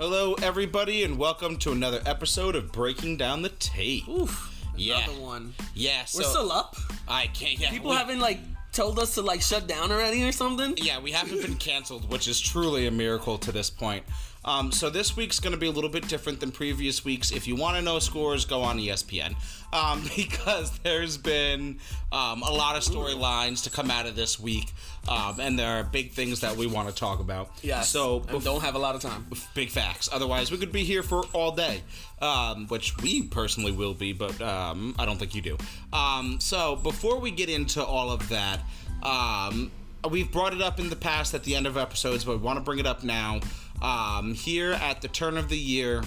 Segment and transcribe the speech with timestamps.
[0.00, 4.08] Hello, everybody, and welcome to another episode of Breaking Down the Tape.
[4.08, 4.64] Oof.
[4.74, 5.04] Yeah.
[5.04, 5.52] Another one.
[5.74, 6.74] Yeah, so We're still up.
[7.06, 7.60] I can't.
[7.60, 8.38] Yeah, People we, haven't like
[8.72, 10.72] told us to like shut down already or something.
[10.78, 14.02] Yeah, we haven't been canceled, which is truly a miracle to this point.
[14.44, 17.30] Um, so this week's going to be a little bit different than previous weeks.
[17.30, 19.34] If you want to know scores, go on ESPN
[19.72, 21.78] um, because there's been
[22.12, 24.72] um, a lot of storylines to come out of this week,
[25.08, 27.50] um, and there are big things that we want to talk about.
[27.62, 27.82] Yeah.
[27.82, 29.26] So and don't have a lot of time.
[29.54, 30.08] big facts.
[30.10, 31.82] Otherwise, we could be here for all day,
[32.22, 35.58] um, which we personally will be, but um, I don't think you do.
[35.92, 38.60] Um, so, before we get into all of that,
[39.02, 39.70] um,
[40.08, 42.58] we've brought it up in the past at the end of episodes, but we want
[42.58, 43.40] to bring it up now.
[43.82, 46.02] Um, here at the turn of the year,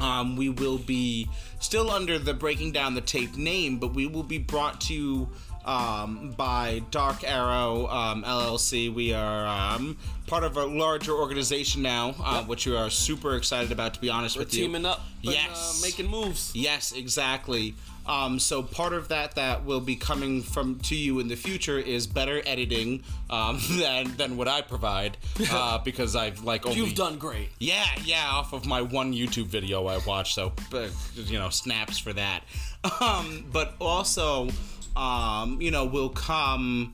[0.00, 1.28] um, we will be
[1.60, 5.28] still under the Breaking Down the Tape name, but we will be brought to you
[5.64, 8.92] um, by Dark Arrow um, LLC.
[8.92, 13.72] We are um, part of a larger organization now, uh, which we are super excited
[13.72, 14.64] about, to be honest We're with you.
[14.66, 15.00] teaming up.
[15.22, 15.80] and, Yes.
[15.82, 16.52] uh, making moves.
[16.54, 17.74] Yes, exactly.
[18.06, 21.78] Um, so part of that that will be coming from to you in the future
[21.78, 25.16] is better editing um, than than what I provide
[25.50, 27.48] uh, because I've like only You've done great.
[27.58, 31.98] yeah, yeah, off of my one YouTube video I watched, so uh, you know, snaps
[31.98, 32.42] for that.
[33.00, 34.50] Um, but also,
[34.94, 36.92] um, you know, will come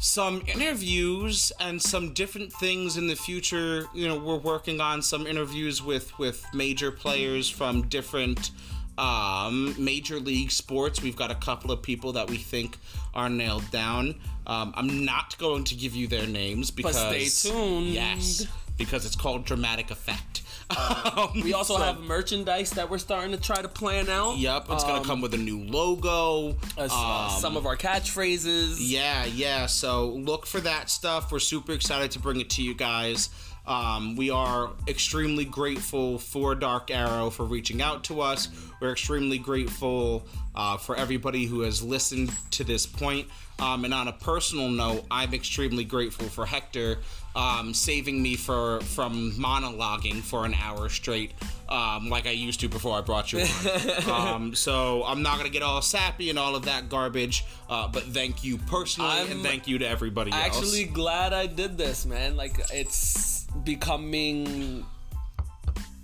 [0.00, 3.86] some interviews and some different things in the future.
[3.94, 8.50] You know, we're working on some interviews with with major players from different
[8.98, 11.02] um, major league sports.
[11.02, 12.76] We've got a couple of people that we think
[13.14, 14.14] are nailed down.
[14.46, 17.86] Um, I'm not going to give you their names because stay tuned.
[17.88, 20.42] Yes, because it's called dramatic effect.
[20.76, 24.36] Um, We also so- have merchandise that we're starting to try to plan out.
[24.36, 26.50] Yep, it's gonna Um, come with a new logo.
[26.76, 28.76] uh, s- uh, um, some of our catchphrases.
[28.78, 29.64] Yeah, yeah.
[29.64, 31.32] So look for that stuff.
[31.32, 33.30] We're super excited to bring it to you guys.
[33.68, 38.48] Um, we are extremely grateful for Dark Arrow for reaching out to us.
[38.80, 43.28] We're extremely grateful uh, for everybody who has listened to this point.
[43.58, 46.98] Um, and on a personal note, I'm extremely grateful for Hector
[47.38, 51.32] um, saving me for from monologuing for an hour straight,
[51.68, 54.10] um, like I used to before I brought you on.
[54.10, 58.02] um, so I'm not gonna get all sappy and all of that garbage, uh, but
[58.02, 60.40] thank you personally and I'm thank you to everybody else.
[60.40, 62.36] I'm actually, glad I did this, man.
[62.36, 64.84] Like it's becoming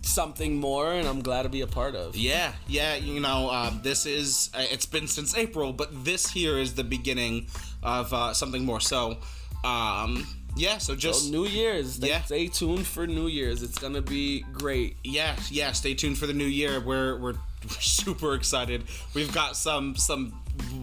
[0.02, 2.16] something more, and I'm glad to be a part of.
[2.16, 6.58] Yeah, yeah, you know, um, this is, uh, it's been since April, but this here
[6.58, 7.48] is the beginning
[7.82, 8.80] of uh, something more.
[8.80, 9.18] So,
[9.64, 11.24] um, yeah, so just.
[11.26, 11.94] So New Year's.
[11.94, 12.22] Stay, Yeah.
[12.22, 13.62] stay tuned for New Year's.
[13.62, 14.96] It's gonna be great.
[15.02, 15.72] yeah, yeah.
[15.72, 16.80] Stay tuned for the new year.
[16.80, 17.32] We're we're,
[17.64, 18.84] we're super excited.
[19.14, 20.32] We've got some some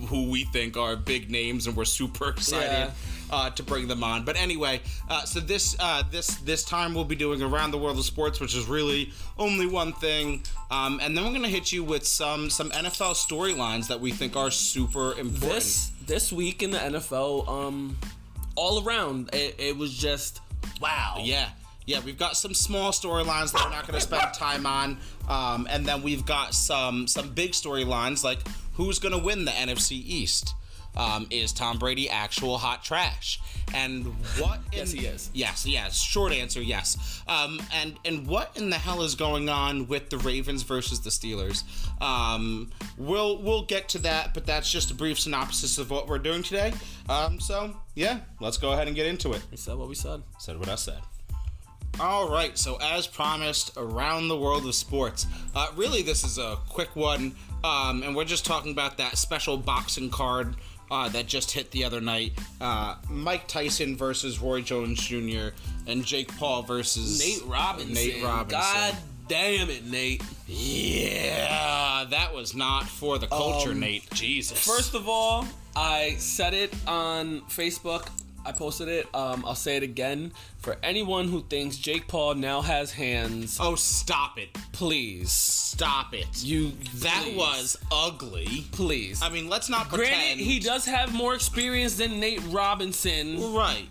[0.10, 2.92] who we think are big names, and we're super excited Yeah.
[3.32, 4.24] Uh, to bring them on.
[4.26, 7.98] But anyway, uh, so this uh, this this time we'll be doing around the world
[7.98, 11.84] of sports, which is really only one thing, um, and then we're gonna hit you
[11.84, 15.40] with some some NFL storylines that we think are super important.
[15.42, 17.98] This this week in the NFL, um,
[18.56, 20.42] all around, it, it was just
[20.82, 21.18] wow.
[21.20, 21.50] Yeah.
[21.88, 25.68] Yeah, we've got some small storylines that we're not going to spend time on, um,
[25.70, 28.40] and then we've got some some big storylines like
[28.76, 30.54] who's going to win the NFC East.
[30.96, 33.40] Um, is Tom Brady actual hot trash?
[33.74, 34.06] And
[34.38, 34.60] what?
[34.72, 35.30] In, Yes, he is.
[35.34, 35.98] Yes, yes.
[36.00, 37.22] Short answer, yes.
[37.28, 41.10] Um, and and what in the hell is going on with the Ravens versus the
[41.10, 41.64] Steelers?
[42.02, 46.20] Um, we'll we'll get to that, but that's just a brief synopsis of what we're
[46.20, 46.74] doing today.
[47.08, 49.42] Um, so yeah, let's go ahead and get into it.
[49.52, 50.22] We said what we said.
[50.40, 51.00] Said what I said.
[52.00, 55.28] All right, so as promised, around the world of sports.
[55.54, 59.58] Uh, really, this is a quick one, um, and we're just talking about that special
[59.58, 60.56] boxing card
[60.92, 62.34] uh, that just hit the other night.
[62.60, 65.56] Uh, Mike Tyson versus Roy Jones Jr.
[65.88, 67.94] and Jake Paul versus Nate Robinson.
[67.94, 68.60] Nate Robinson.
[68.60, 68.96] God
[69.28, 70.22] damn it, Nate.
[70.48, 74.12] Yeah, that was not for the culture, Nate.
[74.12, 74.68] Jesus.
[74.68, 78.08] Um, First of all, I said it on Facebook.
[78.46, 79.08] I posted it.
[79.14, 80.32] Um, I'll say it again.
[80.60, 84.50] For anyone who thinks Jake Paul now has hands, oh, stop it!
[84.72, 86.28] please, Stop it!
[86.44, 88.66] you that please, was ugly.
[88.72, 89.22] please.
[89.22, 90.40] I mean, let's not Granted, pretend.
[90.42, 93.88] he does have more experience than Nate Robinson, right.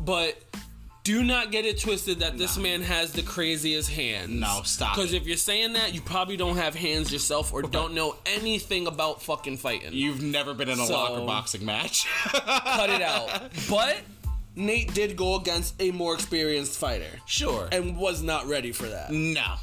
[0.00, 0.38] but
[1.06, 4.28] do not get it twisted that this man has the craziest hands.
[4.28, 7.94] No, stop Because if you're saying that, you probably don't have hands yourself or don't
[7.94, 9.92] know anything about fucking fighting.
[9.92, 12.06] You've never been in a So- locker boxing match.
[12.24, 13.30] Cut it out.
[13.70, 13.98] But
[14.56, 17.68] Nate did go against a more experienced fighter sure.
[17.70, 19.12] and was not ready for that.
[19.12, 19.54] no.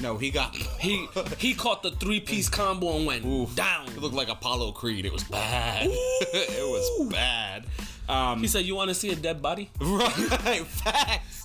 [0.00, 1.06] No, he got He
[1.38, 3.54] he caught the three piece combo and went Oof.
[3.54, 3.86] down.
[3.88, 5.04] It looked like Apollo Creed.
[5.06, 5.86] It was bad.
[5.90, 7.66] it was bad.
[8.08, 10.64] Um, He said, "You want to see a dead body?" right.
[10.66, 11.44] Facts.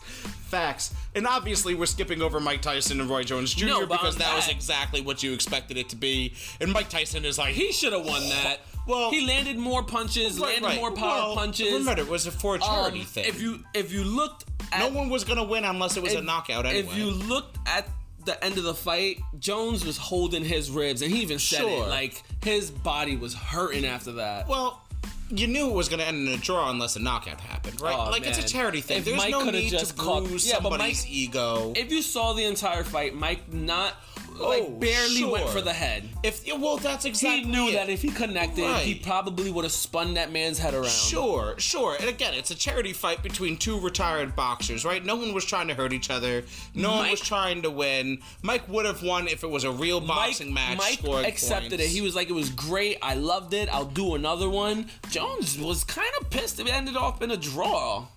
[0.50, 0.94] facts.
[1.15, 3.65] And obviously, we're skipping over Mike Tyson and Roy Jones Jr.
[3.65, 6.33] No, because on that was exactly what you expected it to be.
[6.62, 8.57] And Mike Tyson is like, He should have won that.
[8.88, 10.75] Well- he landed more punches, Right, landed right.
[10.77, 11.74] more power Well, punches.
[11.74, 13.25] Remember, it was a for a charity Um, thing.
[13.25, 16.21] If you if you looked at no one was gonna win unless it was a
[16.21, 16.88] knockout anyway.
[16.88, 17.88] If you looked at
[18.25, 21.86] the end of the fight, Jones was holding his ribs, and he even said Sure.
[21.86, 21.89] it.
[21.89, 24.48] Like his body was hurting after that.
[24.48, 24.81] well,
[25.30, 27.96] you knew it was gonna end in a draw unless a knockout happened, right?
[27.98, 29.00] Oh, like it's a charity thing.
[29.00, 31.74] If There's Mike no need just to bruise Yeah, but somebody's Mike- ego.
[31.76, 33.94] if you saw the entire fight, Mike not
[34.39, 36.07] like Oh, barely went for the head.
[36.24, 37.74] if well, that's exactly He knew it.
[37.74, 40.89] that if he connected, he probably would have spun that man's head around.
[40.89, 41.95] Sure, sure.
[42.00, 45.04] And again, it's a charity fight between two retired boxers, right?
[45.06, 46.44] No one was trying to hurt each other.
[46.74, 48.19] No one was trying to win.
[48.42, 50.78] Mike would have won if it was a real boxing match.
[50.78, 51.83] Mike accepted points.
[51.86, 51.90] it.
[51.90, 52.98] He was like, "It was great.
[53.01, 53.69] I loved it.
[53.69, 56.60] I'll do another one." Jones was kind of pissed.
[56.60, 58.07] It ended off in a draw.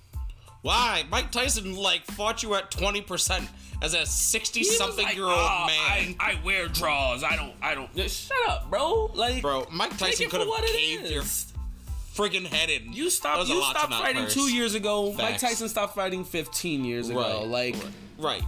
[0.62, 1.04] Why?
[1.10, 3.48] Mike Tyson like fought you at twenty percent
[3.82, 6.14] as a sixty-something like, year old "Oh, man.
[6.20, 7.22] I, I wear draws.
[7.24, 7.52] I don't.
[7.62, 7.90] I don't.
[8.10, 9.10] Shut up, bro.
[9.14, 12.92] Like, Bro, Mike Tyson could have caved your friggin' head in.
[12.92, 13.48] You stopped.
[13.48, 15.12] You stopped fighting two years ago.
[15.12, 17.20] Mike Tyson stopped fighting 15 years ago.
[17.20, 17.46] Right.
[17.46, 17.76] Like,
[18.18, 18.42] Right.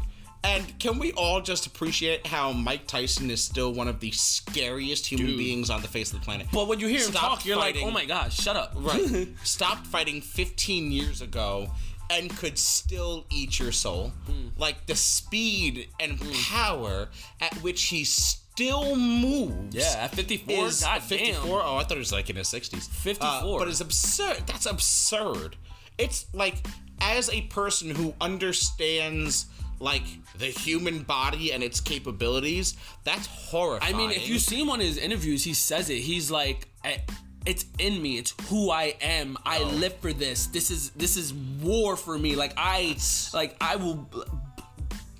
[0.44, 5.06] And can we all just appreciate how Mike Tyson is still one of the scariest
[5.06, 5.38] human Dude.
[5.38, 6.48] beings on the face of the planet?
[6.52, 7.82] but when you hear him Stop talk, you're fighting.
[7.82, 9.28] like, "Oh my gosh, shut up!" Right.
[9.44, 11.70] Stopped fighting 15 years ago
[12.12, 14.12] and could still eat your soul.
[14.26, 14.48] Hmm.
[14.58, 17.08] Like the speed and power
[17.40, 19.74] at which he still moves.
[19.74, 21.62] yeah, at 54, Is god 54?
[21.64, 22.88] Oh, I thought it was like in his 60s.
[22.88, 23.58] 54.
[23.58, 24.42] but it's absurd.
[24.46, 25.56] That's absurd.
[25.98, 26.66] It's like,
[27.00, 29.46] as a person who understands,
[29.80, 30.02] like,
[30.38, 33.94] the human body and its capabilities, that's horrifying.
[33.94, 35.98] I mean, if you see one of his interviews, he says it.
[36.00, 37.02] He's like, "I-
[37.46, 38.18] "It's in me.
[38.18, 39.36] It's who I am.
[39.44, 39.66] I Oh.
[39.66, 40.46] live for this.
[40.46, 42.36] This is this is war for me.
[42.36, 42.96] Like I,
[43.34, 44.22] like I will." b-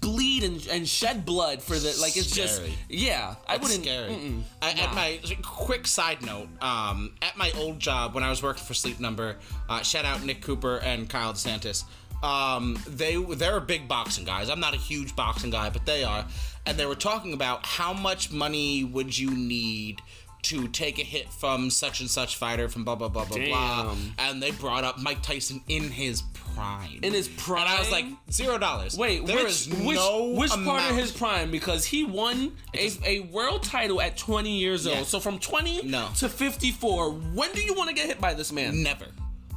[0.00, 2.74] bleed and, and shed blood for the like it's just Scary.
[2.88, 4.42] yeah i wouldn't scary.
[4.60, 8.64] I, At my quick side note, um, at my old job when I was working
[8.64, 9.36] for Sleep Number,
[9.68, 11.84] uh, shout out Nick Cooper and Kyle DeSantis.
[12.20, 14.50] Um, they they're big boxing guys.
[14.50, 16.26] I'm not a huge boxing guy, but they are,
[16.66, 20.00] and they were talking about how much money would you need
[20.42, 23.96] to take a hit from such and such fighter from blah blah blah blah blah,
[24.18, 26.22] and they brought up Mike Tyson in his
[26.54, 26.98] prime.
[27.02, 28.96] in his prime and I was like zero dollars.
[28.98, 31.50] Wait, There which is which, no which part of his prime?
[31.50, 34.98] Because he won a, a world title at 20 years Yeah.
[34.98, 35.06] old.
[35.06, 36.08] So from 20 No.
[36.16, 38.82] to 54, when do you want to get hit by this man?
[38.82, 39.06] Never.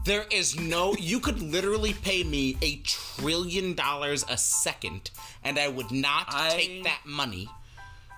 [0.05, 0.93] There is no.
[0.99, 5.09] You could literally pay me a trillion dollars a second,
[5.43, 7.49] and I would not I- take that money.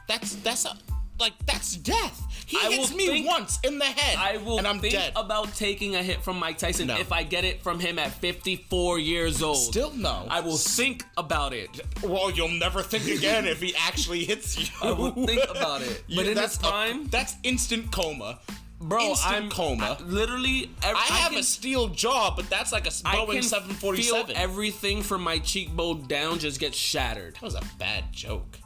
[0.10, 0.78] That's that's a
[1.20, 2.24] like that's death.
[2.46, 5.12] He I hits me think- once in the head, I will and I'm think dead.
[5.18, 6.98] about taking a hit from Mike Tyson No.
[6.98, 9.58] if I get it from him at 54 years old.
[9.58, 10.26] Still no.
[10.30, 11.70] I will think about it.
[12.04, 14.68] well, you'll never think again if he actually hits you.
[14.82, 16.04] I will think about it.
[16.16, 18.40] But in that's his a- that's instant coma.
[18.80, 19.98] bro, instant I'm coma.
[20.00, 20.70] I- literally.
[20.84, 24.28] Every, I have can, a steel jaw, but that's like a I Boeing can 747.
[24.28, 27.34] feel everything from my cheekbone down just gets shattered.
[27.36, 28.58] That was a bad joke.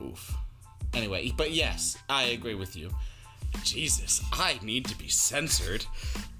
[0.00, 0.36] Oof.
[0.94, 2.90] Anyway, but yes, I agree with you.
[3.62, 5.84] Jesus, I need to be censored.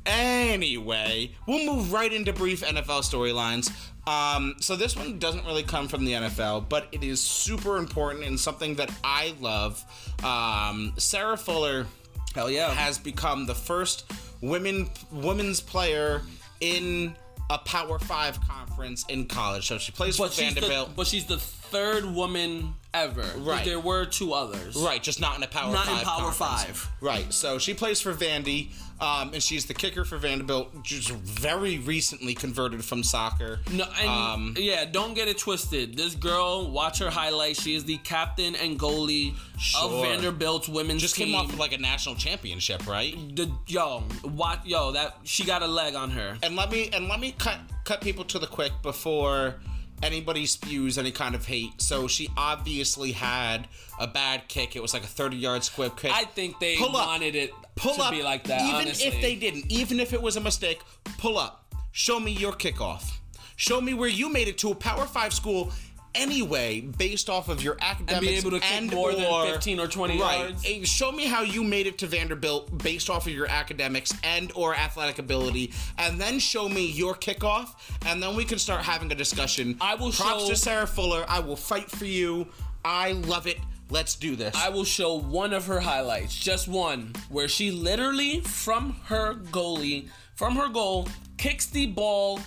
[0.06, 3.70] Anyway, we'll move right into brief NFL storylines.
[4.08, 8.24] Um, so this one doesn't really come from the NFL, but it is super important
[8.24, 9.84] and something that I love.
[10.24, 11.86] Um, Sarah Fuller
[12.34, 12.70] Hell yeah.
[12.70, 16.22] has become the first women women's player
[16.60, 17.14] in
[17.50, 19.66] a Power Five conference in college.
[19.66, 20.96] So she plays but for she's the, Vanderbilt.
[20.96, 23.24] but she's the third woman ever.
[23.38, 23.64] Right.
[23.64, 24.76] There were two others.
[24.76, 26.04] Right, just not in a Power Not in Five.
[26.04, 26.62] Power conference.
[26.62, 26.88] Five.
[27.00, 30.82] Right, so she plays for Vandy, um, and she's the kicker for Vanderbilt.
[30.82, 33.60] Just very recently converted from soccer.
[33.70, 35.96] No, and Um, yeah, don't get it twisted.
[35.96, 37.62] This girl, watch her highlights.
[37.62, 39.82] She is the captain and goalie Sure.
[39.82, 41.00] of Vanderbilt's women's team.
[41.00, 41.26] Just team.
[41.28, 43.14] came off of like a national championship, right?
[43.36, 46.38] the yo, what yo that she got a leg on her.
[46.42, 49.56] And let me and let me cut cut people to the quick before
[50.02, 51.80] anybody spews any kind of hate.
[51.80, 54.76] So she obviously had a bad kick.
[54.76, 56.12] It was like a thirty yard squib kick.
[56.14, 57.06] I think they Pull up.
[57.06, 58.60] wanted it pull to up be like that.
[58.62, 59.06] even honestly.
[59.08, 60.80] if they didn't even if it was a mistake
[61.18, 63.18] pull up show me your kickoff
[63.54, 65.70] show me where you made it to a power five school
[66.14, 70.20] anyway based off of your academics able to kick and more than 15 or 20
[70.20, 70.38] right.
[70.64, 70.88] yards.
[70.88, 74.74] Show me how you made it to vanderbilt based off of your academics and or
[74.74, 77.74] athletic ability and then show me your kickoff
[78.06, 79.76] and then we can start having a discussion.
[79.80, 81.24] I will props show- to sarah fuller.
[81.28, 82.48] I will fight for you.
[82.84, 83.58] I love it.
[83.90, 84.54] Let's do this.
[84.54, 90.08] I will show one of her highlights, just one, where she literally from her goalie,
[90.34, 92.40] from her goal, kicks the ball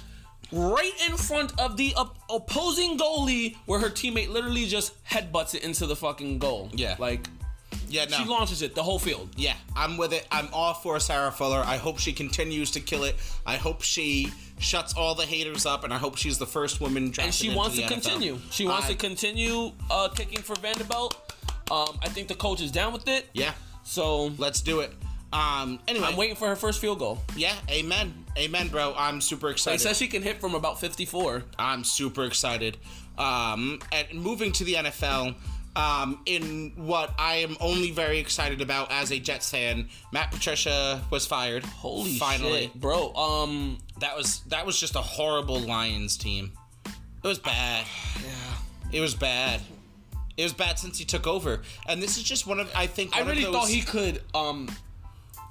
[0.51, 5.63] right in front of the op- opposing goalie, where her teammate literally just headbutts it
[5.63, 6.69] into the fucking goal.
[6.73, 6.95] Yeah.
[6.99, 7.27] like
[7.89, 8.17] Yeah, no.
[8.17, 9.29] she launches it the whole field.
[9.37, 10.27] Yeah, I'm with it.
[10.31, 11.59] I'm all for Sarah Fuller.
[11.65, 13.15] I hope she continues to kill it.
[13.45, 17.05] I hope she shuts all the haters up, and I hope she's the first woman
[17.11, 17.87] drafted and she wants to NFL.
[17.89, 18.37] continue.
[18.51, 21.15] She wants I- to continue uh, kicking for Vanderbilt.
[21.71, 23.27] Um, I think the coach is down with it.
[23.33, 23.53] Yeah,
[23.83, 24.91] So let's do it.
[25.33, 27.19] Um, anyway, I'm waiting for her first field goal.
[27.35, 28.93] Yeah, amen, amen, bro.
[28.97, 29.79] I'm super They excited.
[29.81, 31.43] said she can hit from about 54.
[31.57, 32.77] I'm super excited.
[33.17, 35.35] Um, and moving to the NFL,
[35.75, 41.01] um, in what I am only very excited about as a Jets fan, Matt Patricia
[41.09, 41.63] was fired.
[41.63, 43.13] Holy finally, shit, bro.
[43.13, 46.51] Um, that was that was just a horrible Lions team.
[46.85, 47.85] It was bad.
[48.23, 48.57] yeah.
[48.91, 49.61] It was bad.
[50.35, 53.15] It was bad since he took over, and this is just one of I think
[53.15, 54.67] I really of those, thought he could um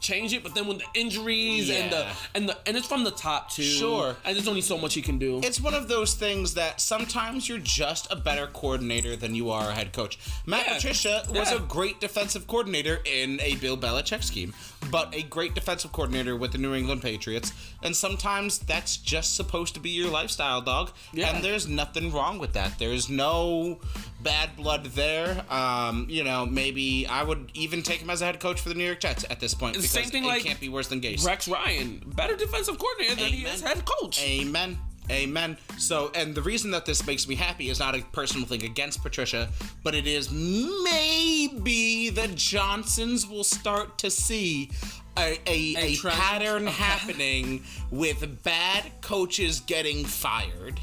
[0.00, 3.10] change it, but then with the injuries and the and the and it's from the
[3.10, 3.62] top too.
[3.62, 4.16] Sure.
[4.24, 5.40] and there's only so much he can do.
[5.42, 9.70] It's one of those things that sometimes you're just a better coordinator than you are
[9.70, 10.18] a head coach.
[10.46, 10.74] Matt Yeah.
[10.74, 11.56] Patricia was Yeah.
[11.56, 14.54] a great defensive coordinator in a Bill Belichick scheme,
[14.90, 17.52] but a great defensive coordinator with the New England Patriots.
[17.82, 20.90] And sometimes that's just supposed to be your lifestyle, dog.
[21.12, 21.34] Yeah.
[21.34, 22.78] And there's nothing wrong with that.
[22.78, 23.78] There's no
[24.22, 25.44] bad blood there.
[25.50, 28.74] Um, you know, maybe I would even take him as a head coach for the
[28.74, 29.74] New York Jets at this point.
[29.74, 31.24] because same thing it like can't be worse than Gase.
[31.26, 34.22] Rex Ryan, better defensive coordinator than he is head coach.
[34.22, 34.78] Amen.
[35.10, 35.56] Amen.
[35.76, 39.02] So, and the reason that this makes me happy is not a personal thing against
[39.02, 39.48] Patricia,
[39.82, 44.70] but it is maybe the Johnsons will start to see
[45.18, 50.80] a, a, A a, pattern happening with bad coaches getting fired.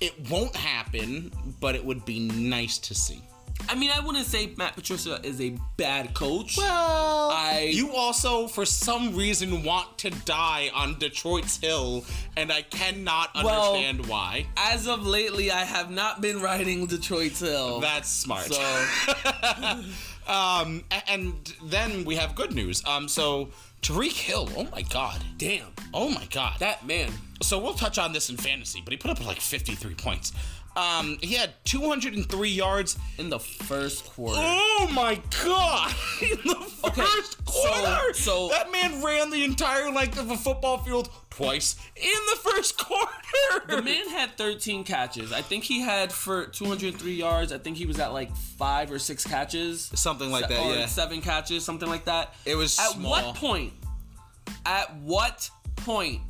[0.00, 3.22] It won't happen, but it would be nice to see.
[3.68, 6.58] I mean, I wouldn't say Matt Patricia is a bad coach.
[6.58, 12.04] Well, I- you also, for some reason, want to die on Detroit's Hill,
[12.36, 14.46] and I cannot Well- understand why.
[14.56, 17.80] As of lately, I have not been riding Detroit's Hill.
[17.80, 18.52] That's smart.
[18.52, 19.82] so
[20.26, 22.84] um, and then we have good news.
[22.84, 23.48] Um, so
[23.82, 26.58] Tyreek Hill, oh my god, damn oh my god.
[26.58, 27.10] that man.
[27.42, 30.32] So we'll touch on this in fantasy, but he put up like 53 points.
[30.76, 32.98] Um, he had 203 yards.
[33.18, 34.36] in the first quarter.
[34.40, 35.94] Oh my god!
[36.20, 40.36] In the first Okay, so- quarter, so- that man ran the entire length of a
[40.36, 43.12] football field twice in the first quarter.
[43.68, 45.32] The man had 13 catches.
[45.32, 47.52] I think he had for 203 yards.
[47.52, 49.92] I think he was at like five or six catches.
[49.94, 50.86] Something like that, or yeah.
[50.86, 52.34] Seven catches, something like that.
[52.44, 53.10] It was At small.
[53.12, 53.72] what point?
[54.66, 56.20] At what point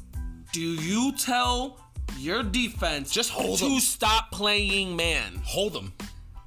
[0.54, 1.76] do you tell
[2.16, 3.80] your defense Just hold to them.
[3.80, 5.40] stop playing man?
[5.44, 5.92] Hold them.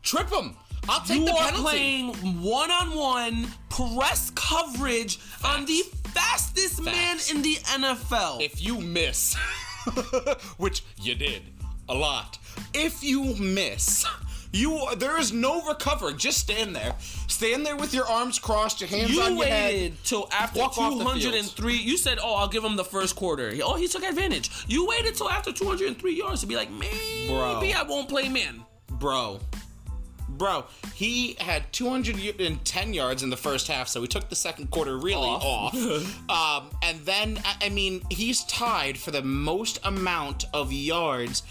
[0.02, 0.56] trip them.
[0.88, 5.82] I'll take You the are playing one-on-one press coverage on the
[6.14, 8.42] fastest man in the NFL.
[8.42, 9.36] if you miss,
[10.58, 11.42] which you did
[11.90, 12.40] a lot,
[12.74, 14.06] if you miss,
[14.51, 16.18] you there is no recovering.
[16.18, 16.96] Just stand there.
[17.27, 19.74] Stand there with your arms crossed, your hands You on your head.
[19.74, 21.75] You waited till after Walk 203.
[21.75, 24.50] You said, "Oh, I'll give him the first quarter." Oh, he took advantage.
[24.68, 27.62] You waited till after 203 yards to be like, "Maybe Bro.
[27.62, 29.39] I won't play man." Bro.
[30.30, 34.96] Bro, he had 210 yards in the first half, so he took the second quarter
[34.98, 35.74] really Off.
[35.74, 36.30] off.
[36.30, 41.42] um, and then, I- I mean, he's tied for the most amount of yards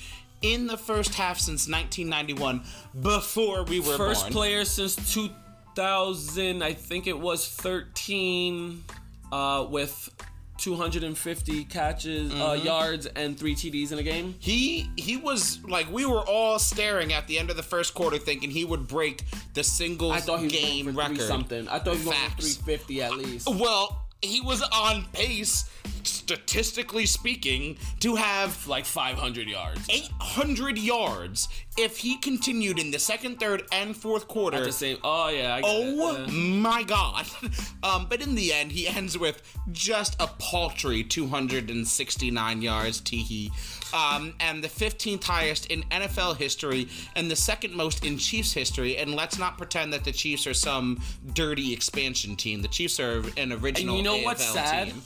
[0.55, 2.63] in the first half since 1991
[3.03, 4.33] before we were First born.
[4.33, 8.85] player since 2000, I think it was 13,
[9.33, 10.11] uh, with
[10.59, 12.65] 250 catches, uh, Mm-hmm.
[12.67, 14.35] yards, and three TDs in a game.
[14.39, 18.17] He he was like we were all staring at the end of the first quarter,
[18.19, 19.23] thinking he would break
[19.55, 21.21] the single I thought he game record.
[21.21, 21.69] something.
[21.69, 23.49] I thought he was going for 350 at least.
[23.51, 25.69] Well, he was on pace,
[26.07, 29.87] statistically speaking, to have Like 500 yards.
[29.91, 31.49] 800 yards
[31.79, 34.65] if he continued in the second, third, and fourth quarter.
[34.65, 34.97] The same.
[35.05, 35.61] Oh yeah.
[35.63, 37.27] Oh my god.
[37.83, 43.51] Um, but in the end, he ends with just a paltry 269 yards, teehee.
[43.95, 48.97] Um, and the 15th highest in NFL history, and the second most in Chiefs history.
[48.97, 51.01] And let's not pretend that the Chiefs are some
[51.35, 52.63] dirty expansion team.
[52.63, 54.89] The Chiefs are an original And you know AFL what's sad?
[54.89, 55.03] team.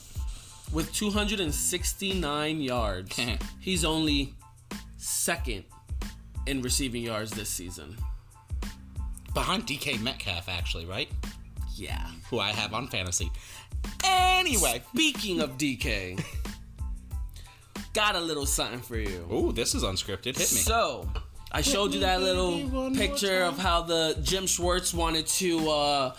[0.71, 3.19] With 269 yards,
[3.59, 4.33] he's only
[4.97, 5.65] second
[6.47, 7.97] in receiving yards this season.
[9.33, 11.09] Behind DK Metcalf, actually, right?
[11.75, 12.05] Yeah.
[12.29, 13.31] Who I have on fantasy.
[14.03, 14.81] Anyway.
[14.93, 16.23] Speaking of DK,
[17.93, 19.27] got a little something for you.
[19.31, 20.37] Ooh, this is unscripted.
[20.37, 20.59] Hit me.
[20.59, 21.09] So,
[21.51, 26.15] I showed you that little picture of how the Jim Schwartz wanted to uh,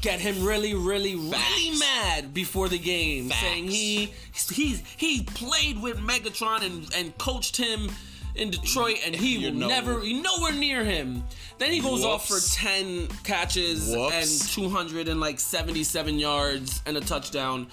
[0.00, 3.40] get him really, really, really mad before the game, Facts.
[3.40, 4.12] saying he
[4.52, 7.90] he he played with Megatron and, and coached him
[8.34, 11.24] in Detroit, and he will never, you nowhere near him.
[11.58, 14.14] Then he goes off for ten catches Whoops.
[14.14, 17.66] and two hundred and like seventy-seven yards and a touchdown.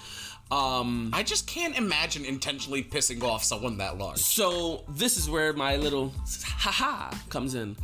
[0.50, 4.18] Um, I just can't imagine intentionally pissing off someone that large.
[4.18, 6.12] so this is where my little
[6.44, 7.76] haha comes in.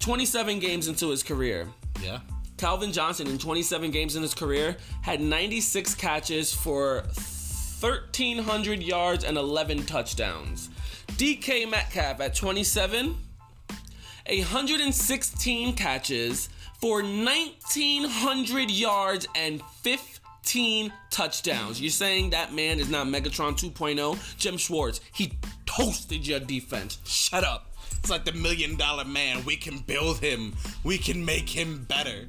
[0.00, 1.66] Twenty-seven games into his career.
[2.02, 2.20] Yeah.
[2.58, 7.04] Calvin Johnson, in 27 games in his career, had 96 catches for
[7.80, 10.68] 1,300 yards and 11 touchdowns.
[11.16, 13.16] DK Metcalf at 27,
[14.26, 16.48] 116 catches
[16.80, 21.80] for 1,900 yards and 15 touchdowns.
[21.80, 24.36] You're saying that man is not Megatron 2.0?
[24.36, 25.32] Jim Schwartz, he
[25.64, 26.98] toasted your defense.
[27.04, 27.66] Shut up.
[28.00, 29.44] It's like the million dollar man.
[29.44, 30.54] We can build him.
[30.84, 32.28] We can make him better.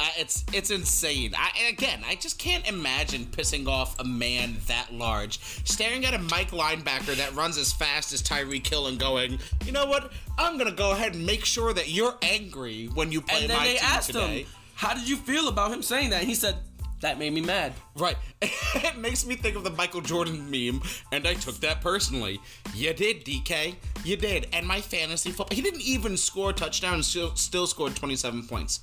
[0.00, 1.34] Uh, it's it's insane.
[1.36, 6.14] I, and again, I just can't imagine pissing off a man that large, staring at
[6.14, 10.10] a Mike linebacker that runs as fast as Tyreek Hill and going, you know what?
[10.38, 13.58] I'm gonna go ahead and make sure that you're angry when you play And then
[13.58, 14.42] my they team asked today.
[14.42, 16.20] him, How did you feel about him saying that?
[16.20, 16.56] And he said,
[17.02, 17.74] That made me mad.
[17.94, 18.16] Right.
[18.40, 20.80] it makes me think of the Michael Jordan meme,
[21.12, 22.40] and I took that personally.
[22.74, 23.74] You did, DK.
[24.02, 24.46] You did.
[24.54, 25.54] And my fantasy football.
[25.54, 28.80] He didn't even score touchdowns, still, still scored 27 points.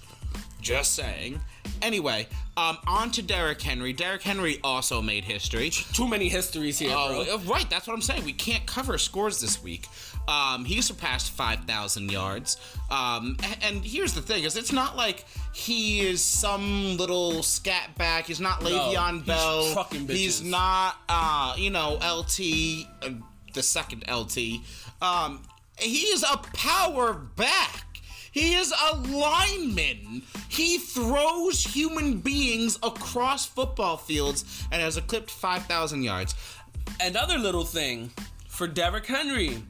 [0.61, 1.39] Just saying.
[1.81, 2.27] Anyway,
[2.57, 3.93] um, on to Derrick Henry.
[3.93, 5.69] Derrick Henry also made history.
[5.69, 7.35] Too many histories here, Oh, bro.
[7.35, 7.69] uh, right.
[7.69, 8.25] That's what I'm saying.
[8.25, 9.87] We can't cover scores this week.
[10.27, 12.57] Um, he surpassed 5,000 yards.
[12.89, 18.25] Um, and here's the thing: is it's not like he is some little scat back.
[18.25, 19.73] He's not Le'Veon he's Bell.
[19.73, 23.09] trucking He's not, uh, you know, LT, uh,
[23.53, 24.61] the second LT.
[25.01, 25.43] Um,
[25.79, 27.83] he is a power back.
[28.37, 30.21] He is a lineman.
[30.47, 36.35] He throws human beings across football fields and has eclipsed 5,000 yards.
[37.01, 38.11] Another little thing
[38.47, 39.63] for Derrick Henry.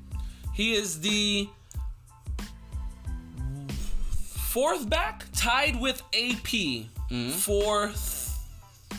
[0.53, 1.47] He is the
[4.49, 7.29] fourth back, tied with AP mm-hmm.
[7.29, 7.95] for th-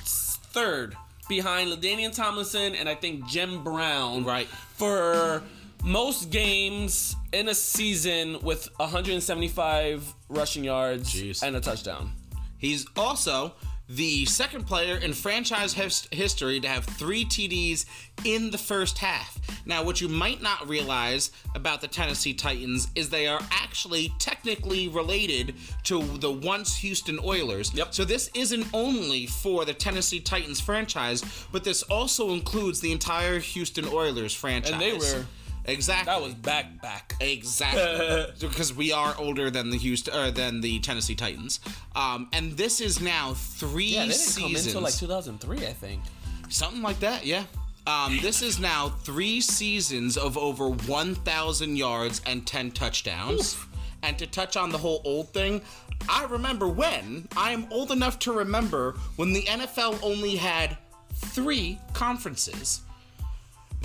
[0.00, 0.96] third
[1.28, 4.24] behind LaDainian Tomlinson and I think Jim Brown.
[4.24, 4.46] Right.
[4.46, 5.42] For
[5.84, 11.42] most games in a season with 175 rushing yards Jeez.
[11.42, 12.12] and a touchdown.
[12.58, 13.52] He's also
[13.90, 17.86] the second player in franchise his- history to have three TDs
[18.24, 19.38] in the first half.
[19.64, 24.88] Now, what you might not realize about the Tennessee Titans is they are actually technically
[24.88, 27.72] related to the once Houston Oilers.
[27.72, 27.94] Yep.
[27.94, 33.38] So this isn't only for the Tennessee Titans franchise, but this also includes the entire
[33.38, 34.72] Houston Oilers franchise.
[34.72, 35.26] And they were-
[35.68, 37.14] exactly That was back back.
[37.20, 41.60] Exactly, because we are older than the Houston or than the Tennessee Titans,
[41.94, 45.72] um, and this is now three Yeah, they didn't come seasons, until like 2003, I
[45.72, 46.02] think.
[46.48, 47.24] something like that.
[47.24, 47.44] Yeah,
[47.88, 53.56] um, this is now three seasons of over 1,000 yards and 10 touchdowns.
[54.02, 55.62] And to touch on the whole old thing,
[56.08, 60.76] I remember when I am old enough to remember when the NFL only had
[61.14, 62.82] three conferences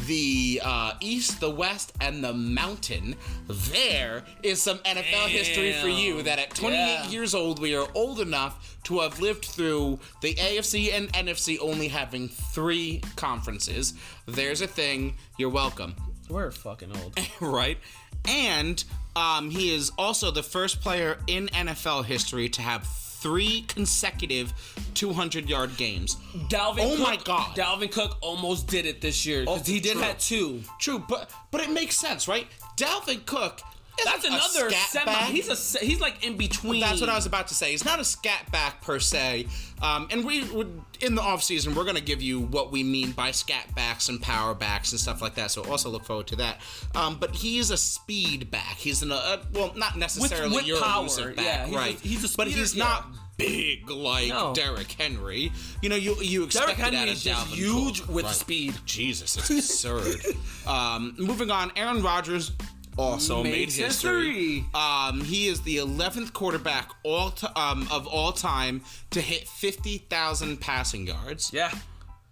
[0.08, 3.16] the uh, East, the West, and the Mountain.
[3.48, 7.08] There is some NFL history for you that at 28 Yeah.
[7.10, 11.88] years old, we are old enough to have lived through the AFC and NFC only
[11.88, 13.94] having three conferences.
[14.26, 15.16] There's a thing.
[15.38, 15.96] You're welcome.
[16.30, 17.18] We're fucking old.
[17.42, 17.78] right?
[18.26, 18.84] And
[19.16, 22.86] um, he is also the first player in NFL history to have
[23.24, 24.54] three consecutive
[24.94, 26.18] 200 yard games.
[26.50, 27.56] Dalvin Oh Cook, my God.
[27.56, 30.02] Dalvin Cook almost did it this year Oh, he did true.
[30.02, 30.62] have two.
[30.80, 32.46] True, but but it makes sense, right?
[32.78, 33.62] Dalvin Cook.
[34.04, 35.06] That's another scat semi.
[35.06, 35.30] back.
[35.30, 36.82] He's a he's like in between.
[36.82, 37.72] That's what I was about to say.
[37.72, 39.48] He's not a scat back per se.
[39.82, 43.12] Um, and we would in the off season we're gonna give you what we mean
[43.12, 45.52] by scat backs and power backs and stuff like that.
[45.52, 46.62] So also look forward to that.
[46.96, 48.78] Um, but he is a speed back.
[48.78, 52.00] He's an uh, well, not necessarily with your power, elusive back, yeah, he's a- right?
[52.00, 52.84] he's a but he's yeah.
[52.84, 53.06] not
[53.38, 54.54] big like No.
[54.54, 55.52] Derrick Henry.
[55.82, 58.34] You know, you you expect Derrick Henry of is just huge with Right.
[58.36, 58.76] speed.
[58.86, 60.18] Jesus, it's absurd.
[60.68, 62.52] um, moving on, Aaron Rodgers
[62.98, 64.34] also made Makes history.
[64.60, 64.66] history.
[64.74, 70.60] Um, he is the 11th quarterback all t- um, of all time to hit 50,000
[70.60, 71.52] passing yards.
[71.54, 71.72] Yeah.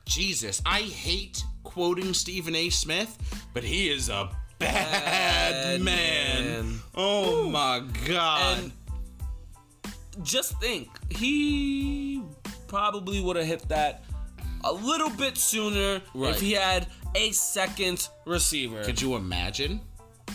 [0.05, 2.69] Jesus, I hate quoting Stephen A.
[2.69, 3.17] Smith,
[3.53, 6.45] but he is a bad, Bad man.
[6.45, 6.79] man.
[6.95, 8.57] Oh my god.
[8.59, 8.71] And
[10.23, 12.21] just think, he
[12.67, 14.03] probably would have hit that
[14.63, 16.35] a little bit sooner Right.
[16.35, 18.83] if he had a second receiver.
[18.83, 19.81] Could you imagine?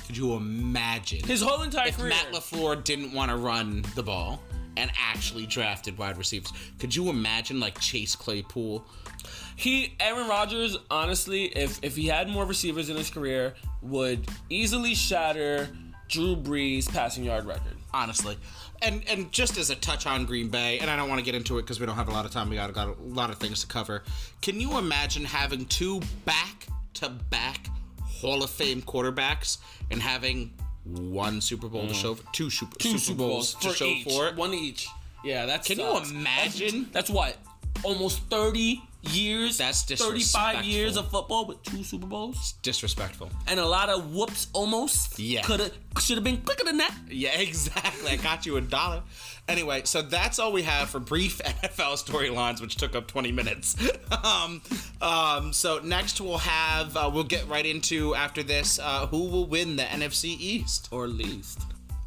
[0.07, 1.25] Could you imagine?
[1.25, 2.11] His whole entire if career.
[2.11, 4.43] Matt LaFleur didn't want to run the ball
[4.77, 6.53] and actually drafted wide receivers.
[6.79, 8.85] Could you imagine like Chase Claypool?
[9.57, 14.95] He Aaron Rodgers, honestly, if if he had more receivers in his career, would easily
[14.95, 15.69] shatter
[16.09, 17.77] Drew Brees' passing yard record.
[17.93, 18.37] Honestly.
[18.83, 21.35] And and just as a touch on Green Bay, and I don't want to get
[21.35, 22.51] into it because we don't have a lot of time.
[22.51, 24.05] We got, got a lot of things to cover.
[24.43, 27.69] Can you imagine having two back to back
[28.21, 29.59] Hall of Fame quarterbacks
[29.91, 30.53] and having
[30.85, 32.01] one Super Bowl to mm.
[32.01, 34.37] show for, two Super, Two Super Bowls to show each, for it?
[34.37, 34.89] one each.
[35.25, 35.67] Yeah, that's.
[35.67, 36.83] Can you imagine?
[36.93, 37.37] That's, that's what
[37.83, 39.59] almost thirty years.
[39.59, 43.31] That's thirty-five years of football with two Super Bowls Disrespectful.
[43.49, 44.49] and a lot of whoops.
[44.53, 45.19] Almost.
[45.19, 45.43] Yeah.
[45.43, 45.73] Could have.
[46.01, 46.95] Should have been quicker than that.
[47.09, 48.13] Yeah, exactly.
[48.13, 49.03] I got you a dollar.
[49.49, 53.77] Anyway, so that's all we have for brief NFL storylines, which took up 20 minutes.
[54.25, 54.61] um,
[55.01, 59.47] um, so next we'll have, uh, we'll get right into after this, uh, who will
[59.47, 60.89] win the NFC East?
[60.91, 61.61] Or least.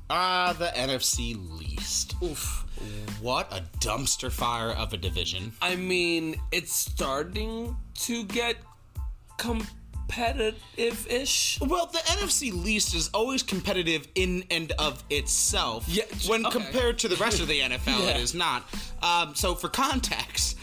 [0.09, 2.15] Ah, the NFC least.
[2.21, 2.65] Oof.
[3.21, 5.51] What a dumpster fire of a division.
[5.61, 8.55] I mean, it's starting to get
[10.09, 11.59] competitive-ish.
[11.61, 15.85] Well, the NFC least is always competitive in and of itself.
[15.87, 16.59] Yeah, When okay.
[16.59, 18.17] compared to the rest of the NFL, it Yeah.
[18.17, 18.63] is not.
[19.01, 20.57] Um, so, for context,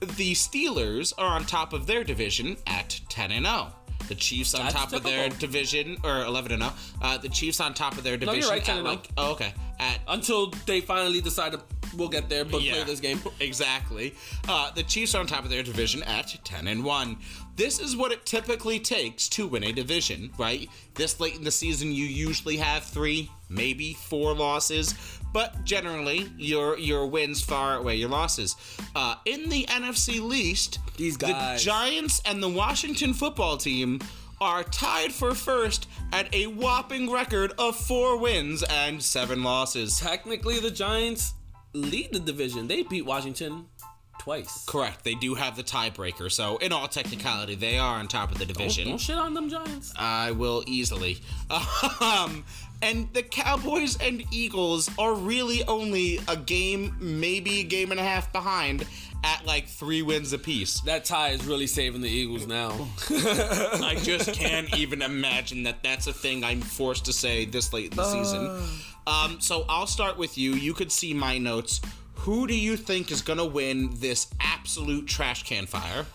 [0.00, 3.72] the Steelers are on top of their division at 10 and 0.
[4.08, 6.72] The Chiefs on That's top of their division, or 11 and 0.
[7.00, 8.40] Uh, the Chiefs on top of their division.
[8.40, 8.90] No, you're right, 10 at 0.
[8.90, 9.54] like, oh, okay.
[9.80, 11.60] At Until they finally decide to,
[11.96, 13.18] we'll get there, but play this game.
[13.40, 14.14] Exactly.
[14.46, 17.16] Uh, the Chiefs are on top of their division at 10 and 1.
[17.56, 20.68] This is what it typically takes to win a division, right?
[20.94, 24.94] This late in the season, you usually have three, maybe four losses,
[25.32, 28.56] but generally, your your wins far outweigh your losses.
[28.96, 31.56] Uh, in the NFC least, These the.
[31.58, 34.00] Giants and the Washington football team
[34.40, 40.00] are tied for first at a whopping record of four wins and seven losses.
[40.00, 41.34] Technically, the Giants
[41.72, 42.68] lead the division.
[42.68, 43.66] They beat Washington
[44.24, 44.64] twice.
[44.64, 45.04] Correct.
[45.04, 48.46] They do have the tiebreaker, so in all technicality, they are on top of the
[48.46, 48.88] division.
[48.88, 49.92] Don't shit on them Giants.
[49.96, 51.18] I will easily.
[52.00, 52.44] Um,
[52.82, 58.02] and the Cowboys and Eagles are really only a game, maybe a game and a
[58.02, 58.86] half behind
[59.24, 60.80] at like three wins apiece.
[60.80, 62.88] That tie is really saving the Eagles now.
[63.10, 67.92] I just can't even imagine that that's a thing I'm forced to say this late
[67.92, 68.62] in the season.
[69.06, 70.52] Um, so I'll start with you.
[70.52, 71.80] You could see my notes.
[72.16, 76.06] Who do you think is going to win this absolute trash can fire?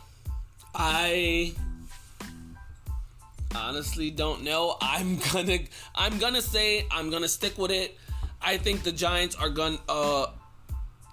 [0.73, 1.53] I
[3.55, 4.77] honestly don't know.
[4.81, 5.59] I'm gonna
[5.95, 7.97] I'm gonna say I'm gonna stick with it.
[8.41, 10.27] I think the Giants are gonna uh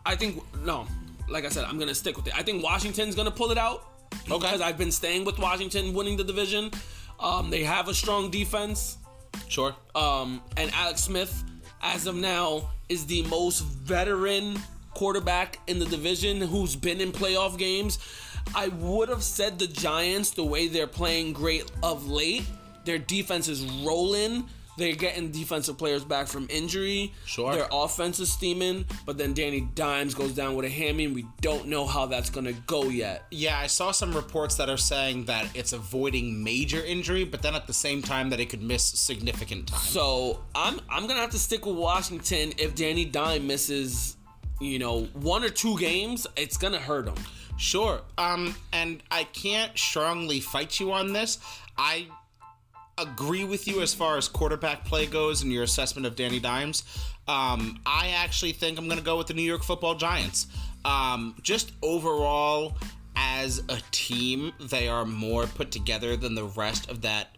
[0.05, 0.87] I think no,
[1.29, 2.37] like I said, I'm gonna stick with it.
[2.37, 3.85] I think Washington's gonna pull it out.
[4.31, 4.39] Okay.
[4.39, 6.71] Because I've been staying with Washington winning the division.
[7.19, 8.99] Um, they have a strong defense.
[9.49, 9.75] Sure.
[9.95, 11.45] Um, and Alex Smith,
[11.83, 14.59] as of now, is the most veteran
[14.97, 17.99] quarterback in the division who's been in playoff games.
[18.55, 22.45] I would have said the Giants, the way they're playing great of late,
[22.87, 24.49] their defense is rolling.
[24.79, 27.13] They're getting defensive players back from injury.
[27.25, 27.53] Sure.
[27.53, 31.27] Their offense is steaming, but then Danny Dimes goes down with a hammy, and we
[31.41, 33.25] don't know how that's gonna go yet.
[33.31, 37.55] Yeah, I saw some reports that are saying that it's avoiding major injury, but then
[37.55, 39.81] at the same time that it could miss significant time.
[39.81, 42.53] So I'm I'm gonna have to stick with Washington.
[42.59, 44.16] If Danny Dime misses,
[44.61, 47.15] you know, one or two games, it's gonna hurt him.
[47.57, 48.01] Sure.
[48.19, 51.39] Um, and I can't strongly fight you on this.
[51.79, 52.07] I
[52.99, 56.85] agree with you as far as quarterback play goes and your assessment of Danny Dimes.
[57.29, 60.47] Um, I actually think I'm going to go with the New York Football Giants.
[60.85, 62.77] Um, just overall,
[63.17, 67.36] as a team, they are more put together than the rest of that.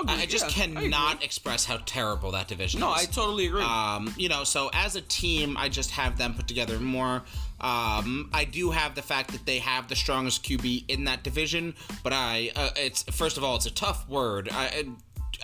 [0.00, 1.24] Agreed, I I just yeah, cannot agree.
[1.24, 3.02] express how terrible that division No, is.
[3.02, 3.62] I totally agree.
[3.62, 7.22] Um, you know, so as a team, I just have them put together more.
[7.60, 11.74] Um, I do have the fact that they have the strongest QB in that division,
[12.04, 14.48] but I, uh, it's first of all, it's a tough word.
[14.52, 14.84] I,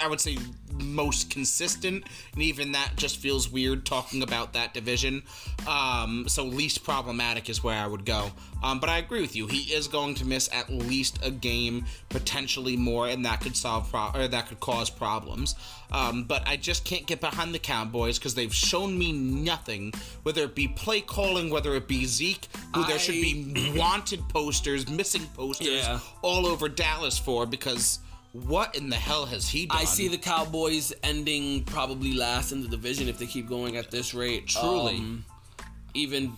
[0.03, 0.37] I would say
[0.83, 5.23] most consistent, and even that just feels weird talking about that division.
[5.69, 8.31] Um, so least problematic is where I would go.
[8.63, 9.47] Um, but I agree with you.
[9.47, 13.91] He is going to miss at least a game, potentially more, and that could solve
[13.91, 15.55] pro- or that could cause problems.
[15.93, 19.93] Um, but I just can't get behind the Cowboys because they've shown me nothing.
[20.25, 24.89] Whether it be play calling, whether it be Zeke, who there should be wanted posters,
[24.89, 26.01] missing posters Yeah.
[26.23, 28.01] all over Dallas for because.
[28.35, 29.79] What in the hell has he done?
[29.79, 33.93] I see the Cowboys ending probably last in the division if they keep going at
[33.93, 34.49] this rate.
[34.49, 34.97] Truly.
[34.97, 35.25] Um,
[35.95, 36.33] even,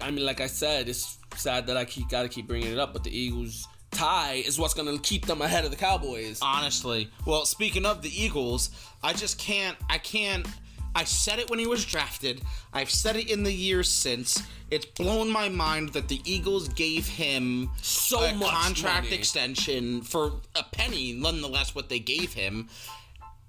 [0.00, 2.80] I mean, like I said, it's sad that I keep got to keep bringing it
[2.80, 6.40] up, but the Eagles tie is what's going to keep them ahead of the Cowboys.
[6.42, 7.10] honestly.
[7.24, 8.70] Well, speaking of the Eagles,
[9.04, 9.76] I just can't.
[9.88, 10.48] I can't.
[10.96, 12.40] I said it when he was drafted.
[12.72, 14.42] I've said it in the years since.
[14.70, 19.16] It's blown my mind that the Eagles gave him So a much contract money.
[19.16, 22.70] extension for a penny, nonetheless, what they gave him.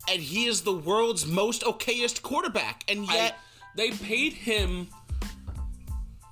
[0.09, 2.83] And he is the world's most okayest quarterback.
[2.89, 3.39] And I- yet,
[3.75, 4.89] they paid him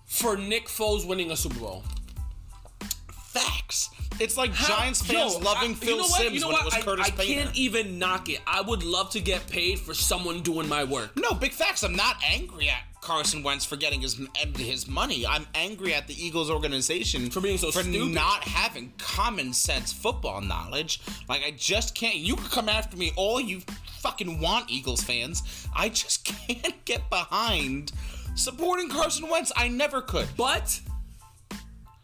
[0.05, 1.83] for Nick Foles winning a Super Bowl.
[3.33, 3.89] facts.
[4.19, 6.07] It's like How- Giants fans Yo, loving I- Phil you know?
[6.07, 7.43] Simms You know when it was I, Curtis I Painter.
[7.43, 8.39] can't even knock it.
[8.47, 11.11] I would love to get paid for someone doing my work.
[11.17, 11.83] No, big facts.
[11.83, 14.19] I'm not angry at Carson Wentz for getting his
[14.57, 15.27] his money.
[15.27, 18.13] I'm angry at the Eagles organization For being so for stupid.
[18.13, 21.01] not having common sense football knowledge.
[21.29, 22.15] Like I just can't.
[22.15, 23.61] You can come after me all you
[23.99, 25.43] fucking want, Eagles fans.
[25.75, 27.91] I just can't get behind
[28.35, 29.51] supporting Carson Wentz.
[29.55, 30.27] I never could.
[30.35, 30.79] But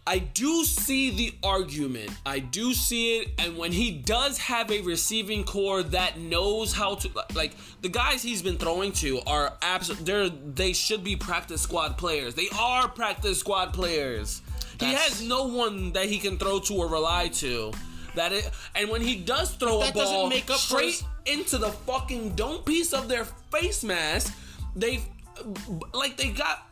[0.07, 2.09] I do see the argument.
[2.25, 6.95] I do see it, and when he does have a receiving corps that knows how
[6.95, 10.05] to, like the guys he's been throwing to are absolute.
[10.05, 12.33] They're they should be practice squad players.
[12.33, 14.41] They are practice squad players.
[14.79, 17.71] he has no one that he can throw to or rely to.
[18.15, 21.69] That it, and when he does throw a ball make up straight his- into the
[21.69, 24.35] fucking dome piece of their face mask,
[24.75, 25.01] they
[25.93, 26.70] like they got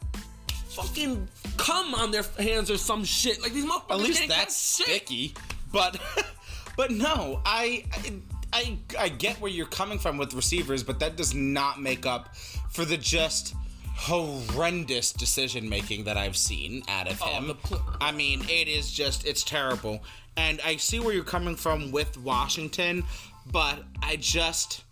[0.81, 3.41] fucking cum on their hands or some shit.
[3.41, 5.33] Like these motherfuckers At least that's sticky.
[5.71, 5.99] But
[6.77, 8.13] but no, I, I
[8.53, 12.35] I I get where you're coming from with receivers, but that does not make up
[12.69, 13.55] for the just
[13.95, 17.47] horrendous decision making that I've seen out of oh, him.
[17.47, 20.03] the pl- I mean, it is just it's terrible.
[20.37, 23.03] And I see where you're coming from with Washington,
[23.51, 24.83] but I just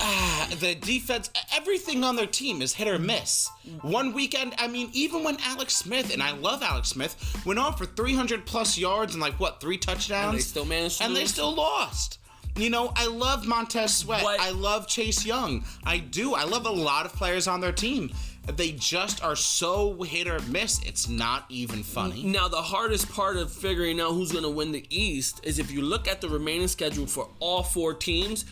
[0.00, 3.50] Ah, the defense, everything on their team is hit or miss.
[3.82, 7.78] One weekend, I mean, even when Alex Smith, and I love Alex Smith, went off
[7.78, 10.28] for 300 plus yards and like what, three touchdowns?
[10.28, 12.18] And they still managed to And they still lost.
[12.56, 14.22] You know, I love Montez Sweat.
[14.22, 15.64] But- I love Chase Young.
[15.84, 16.34] I do.
[16.34, 18.10] I love a lot of players on their team.
[18.56, 20.80] They just are so hit or miss.
[20.84, 22.24] It's not even funny.
[22.24, 25.82] Now the hardest part of figuring out who's gonna win the East is if you
[25.82, 28.46] look at the remaining schedule for all four teams.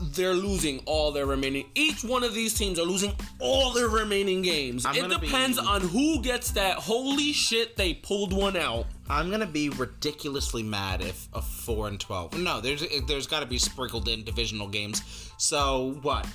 [0.00, 1.66] They're losing all their remaining.
[1.74, 4.84] Each one of these teams are losing all their remaining games.
[4.84, 6.76] I'm it depends be- on who gets that.
[6.78, 7.76] Holy shit!
[7.76, 8.86] They pulled one out.
[9.08, 12.36] I'm gonna be ridiculously mad if a four and twelve.
[12.38, 15.30] No, there's there's got to be sprinkled in divisional games.
[15.38, 16.26] So what?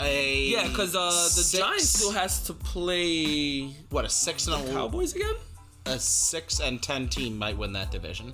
[0.00, 4.68] A Yeah, because uh, the six- Giants still has to play what a six and
[4.68, 5.34] a Cowboys again.
[5.86, 8.32] a six and ten team might win that division.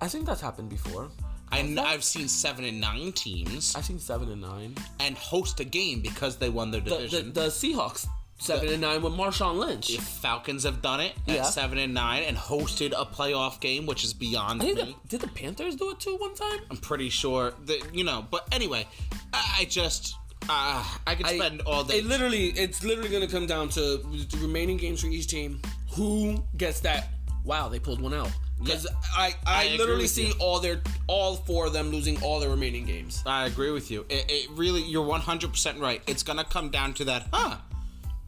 [0.00, 1.10] I think that's happened before.
[1.52, 4.74] I, I've seen seven and nine teams I've seen seven and nine.
[5.00, 7.32] and host a game because they won their The, the, division.
[7.34, 8.06] the Seahawks
[8.38, 9.88] seven and nine with Marshawn Lynch.
[9.94, 11.34] the Falcons have done it Yeah.
[11.36, 14.96] at seven and nine and hosted a playoff game, which is beyond I think me.
[15.04, 16.58] the, did the Panthers do it too one time?
[16.70, 18.26] I'm pretty sure that you know.
[18.30, 18.88] But anyway,
[19.32, 20.16] I, I just
[20.48, 21.98] uh, I could I- spend all day.
[21.98, 25.60] It literally, it's literally gonna come down to the remaining games for each team.
[25.94, 27.10] Who gets that?
[27.44, 28.30] Wow, they pulled one out.
[28.64, 30.34] Because I, I, I literally see you.
[30.38, 33.22] all their, all four of them losing all their remaining games.
[33.26, 34.04] I agree with you.
[34.08, 36.00] It, it really, you're 100% right.
[36.06, 37.56] It's gonna come down to that, huh?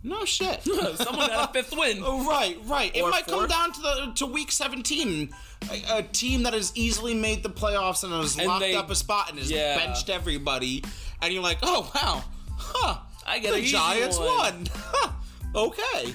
[0.03, 0.62] No shit.
[0.97, 2.01] Someone got a fifth win.
[2.05, 2.94] Oh, right, right.
[2.94, 5.31] It Or might come down to the to week 17.
[5.70, 8.90] A, a team that has easily made the playoffs and has And locked they- up
[8.90, 9.79] a spot and has Yeah.
[9.79, 10.85] benched everybody,
[11.23, 12.23] and you're like, oh wow,
[12.59, 12.99] huh?
[13.27, 14.27] I get the Giants one.
[14.29, 14.66] won.
[15.55, 16.07] Okay.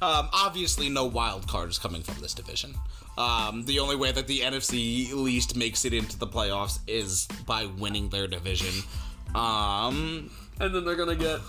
[0.00, 2.74] Um, obviously, no wild card is coming from this division.
[3.18, 7.66] Um, the only way that the NFC least makes it into the playoffs is by
[7.66, 8.82] winning their division.
[9.34, 11.40] Um, And then they're gonna get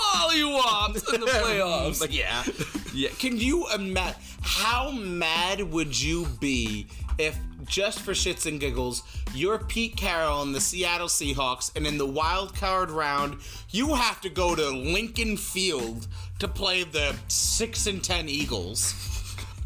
[0.00, 2.00] mollywopped in the playoffs.
[2.00, 2.44] Like, yeah.
[2.94, 3.08] yeah.
[3.18, 6.86] Can you imagine how mad would you be
[7.18, 7.36] if
[7.66, 9.02] just for shits and giggles,
[9.34, 13.38] you're Pete Carroll and the Seattle Seahawks, and in the wild card round,
[13.70, 16.06] you have to go to Lincoln Field
[16.38, 18.94] to play the six and ten Eagles.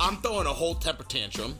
[0.00, 1.58] I'm throwing a whole temper tantrum.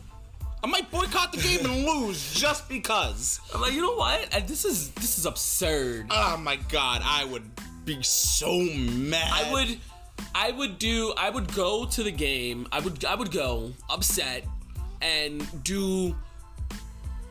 [0.64, 3.40] I might boycott the game and lose just because.
[3.53, 4.31] I'm like, you know what?
[4.47, 6.07] This is this is absurd.
[6.11, 7.42] Oh my god, I would
[7.85, 9.29] be so mad.
[9.33, 9.79] I would
[10.35, 12.68] I would do I would go to the game.
[12.71, 14.45] I would I would go upset
[15.01, 16.14] and do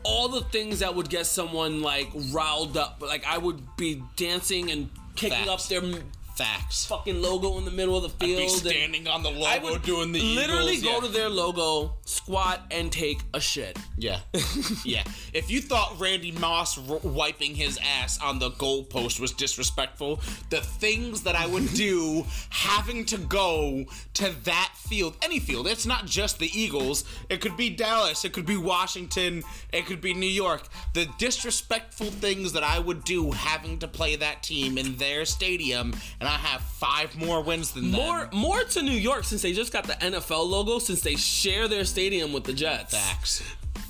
[0.02, 3.00] all the things that would get someone like riled up.
[3.00, 5.72] Like I would be dancing and kicking Facts.
[5.72, 6.02] up their
[6.36, 6.86] Facts.
[6.86, 8.40] fucking logo in the middle of the Be field.
[8.42, 11.06] and standing on the I logo would doing the literally Eagles, go yeah.
[11.06, 13.78] to their logo, squat, and take a shit.
[13.98, 14.20] Yeah,
[14.84, 15.04] yeah.
[15.32, 20.60] If you thought Randy Moss r- wiping his ass on the goalpost was disrespectful, the
[20.60, 26.06] things that I would do having to go to that field, any field, it's not
[26.06, 27.04] just the Eagles.
[27.28, 29.42] It could be Dallas, it could be Washington,
[29.72, 30.66] it could be New York.
[30.94, 35.94] The disrespectful things that I would do having to play that team in their stadium,
[36.22, 38.00] and I have five more wins than them.
[38.00, 41.66] More, more to New York since they just got the NFL logo since they share
[41.66, 42.94] their stadium with the Jets.
[42.94, 43.42] Facts.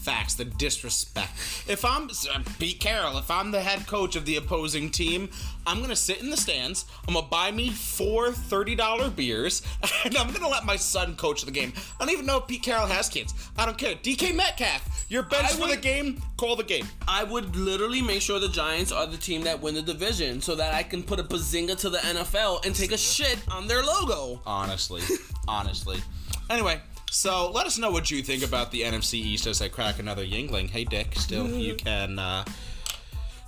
[0.03, 0.35] Facts.
[0.35, 1.31] The disrespect.
[1.69, 5.31] If I'm uh, Pete Carroll, if I'm the head coach of the opposing team,
[5.65, 6.87] I'm gonna sit in the stands.
[7.07, 9.63] I'm gonna buy me four $30 beers,
[10.05, 11.73] and I'm gonna let my son coach the game.
[12.01, 13.33] I don't even know if Pete Carroll has kids.
[13.57, 13.95] I don't care.
[13.95, 16.21] DK Metcalf, you're benched for the game.
[16.37, 16.89] Call the game.
[17.07, 20.57] I would literally make sure the Giants are the team that win the division so
[20.57, 23.85] that I can put a bazinga to the NFL and take a shit on their
[23.85, 24.43] logo.
[24.45, 25.03] Honestly,
[25.47, 26.03] honestly.
[26.51, 26.81] Anyway,
[27.13, 30.25] so let us know what you think about the NFC East as I crack another
[30.25, 30.71] Yuengling.
[30.71, 32.43] Hey, Dick, still you can uh,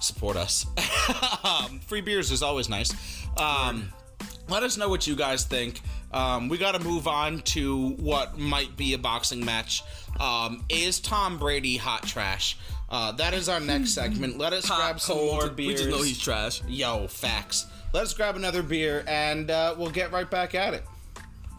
[0.01, 0.67] support us.
[1.45, 2.93] um, free beers is always nice.
[3.39, 3.91] Um,
[4.51, 5.81] let us know what you guys think.
[6.13, 9.83] Um, we got to move on to what might be a boxing match.
[10.21, 12.59] Um, is Tom Brady hot trash?
[12.91, 14.37] Uh, that is our next segment.
[14.37, 15.69] Let us grab some more beers.
[15.69, 16.63] We just know he's trash.
[16.69, 17.67] Yo, facts.
[17.95, 20.85] Let's grab another beer and uh, we'll get right back at it.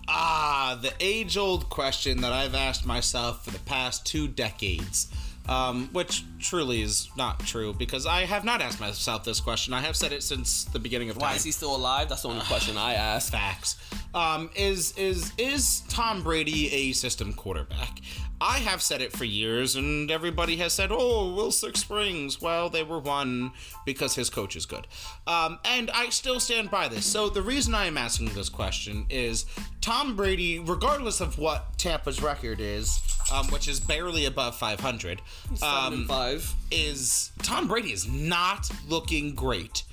[0.08, 5.08] Ah, the age old question that I've asked myself for the past two decades,
[5.50, 9.74] um, which truly is not true because I have not asked myself this question.
[9.74, 11.30] I have said it since the beginning of time.
[11.30, 12.10] Why is he still alive?
[12.10, 13.32] That's the only question I ask.
[13.32, 13.78] Facts.
[14.13, 18.00] Um, is is is Tom Brady a system quarterback?
[18.41, 22.69] I have said it for years, and everybody has said, "Oh, Will Six Springs." Well,
[22.69, 23.52] they were one
[23.86, 24.88] because his coach is good,
[25.26, 27.06] um, and I still stand by this.
[27.06, 29.45] So the reason I am asking this question is
[29.82, 33.00] Tom Brady, regardless of what Tampa's record is,
[33.32, 35.21] um, which is barely above 500,
[35.56, 36.54] Seven um, five.
[36.71, 39.84] is Tom Brady is not looking great.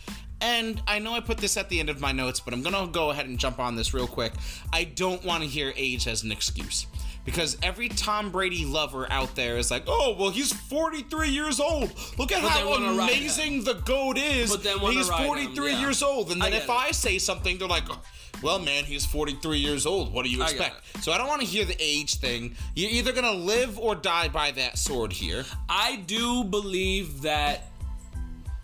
[0.40, 2.88] And I know I put this at the end of my notes, but I'm gonna
[2.88, 4.32] go ahead and jump on this real quick.
[4.72, 6.86] I don't want to hear age as an excuse.
[7.24, 11.92] Because every Tom Brady lover out there is like, oh, well, he's 43 years old.
[12.18, 14.50] Look at But how amazing the GOAT is.
[14.50, 15.80] But they wanna he's ride him, 43 yeah.
[15.80, 16.32] years old.
[16.32, 16.70] And then get if it.
[16.70, 18.00] I say something, they're like, "Oh,
[18.42, 20.12] well, man, he's 43 years old.
[20.12, 21.02] What do you I expect?
[21.02, 22.56] So I don't want to hear the age thing.
[22.74, 25.44] You're either gonna live or die by that sword here.
[25.68, 27.70] I do believe that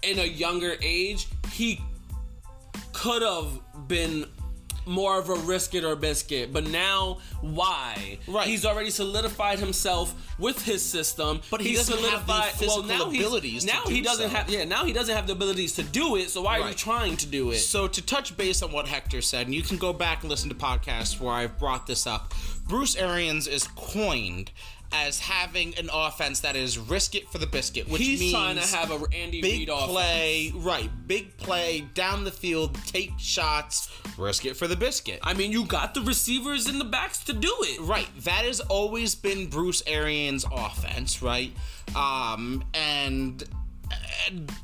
[0.03, 1.81] in a younger age, he
[2.93, 4.27] could have been
[4.89, 6.53] more of a risk it or biscuit.
[6.53, 8.19] But now, why?
[8.27, 8.47] Right.
[8.47, 11.41] He's already solidified himself with his system.
[11.51, 14.31] But he He's doesn't have the physical now he's- abilities to Now do he doesn't
[14.31, 14.37] so.
[14.37, 14.49] have.
[14.51, 14.65] Yeah.
[14.65, 16.31] Now he doesn't have the abilities to do it.
[16.31, 17.59] So why are you trying to do it?
[17.59, 20.49] So to touch base on what Hector said, and you can go back and listen
[20.49, 22.33] to podcasts where I've brought this up.
[22.67, 24.51] Bruce Arians is coined
[24.93, 28.57] as having an offense that is risk it for the biscuit, which He's means trying
[28.57, 29.91] to have a Andy big Reid offense.
[29.91, 30.91] play, right?
[31.07, 35.21] Big play down the field, take shots, risk it for the biscuit.
[35.23, 37.81] I mean, you got the receivers in the backs to do it.
[37.81, 38.09] Right.
[38.25, 41.53] That has always been Bruce Arians' offense, right?
[41.95, 43.45] Um, and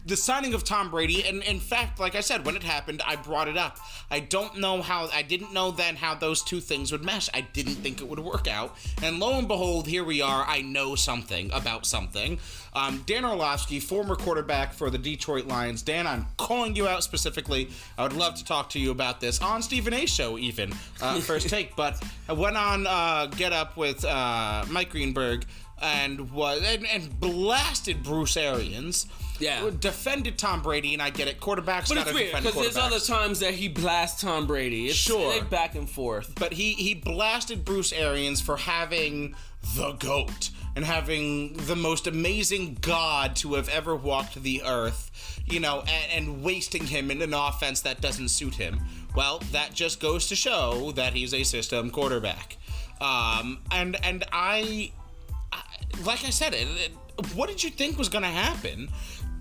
[0.07, 3.17] the signing of Tom Brady, and in fact, like I said, when it happened, I
[3.17, 3.79] brought it up.
[4.11, 7.29] I don't know how, I didn't know then how those two things would mesh.
[7.35, 8.77] I didn't think it would work out.
[9.03, 10.45] And lo and behold, here we are.
[10.47, 12.39] I know something about something.
[12.75, 15.83] Um, Dan Orlovsky, former quarterback for the Detroit Lions.
[15.83, 17.71] Dan, I'm calling you out specifically.
[17.97, 20.07] I would love to talk to you about this on Stephen A.
[20.07, 21.77] show, even uh, first take.
[21.77, 25.47] But I went on uh, Get Up with uh, Mike Greenberg
[25.81, 29.07] and was and, and blasted Bruce Arians.
[29.41, 29.69] Yeah.
[29.81, 31.41] defended Tom Brady, and I get it.
[31.41, 34.87] Quarterbacks But got to defend because there's other times that he blasts Tom Brady.
[34.87, 35.33] It's Sure.
[35.33, 36.33] they back and forth.
[36.39, 39.35] but he he blasted Bruce Arians for having
[39.77, 45.59] the goat and having the most amazing god to have ever walked the earth, you
[45.61, 48.81] know, and, and wasting him in an offense that doesn't suit him.
[49.17, 52.57] Well, that just goes to show that he's a system quarterback.
[53.01, 54.93] Um, and and I,
[55.53, 55.63] I
[56.05, 56.93] like I said, it, it-
[57.37, 58.89] what did you think was going to happen?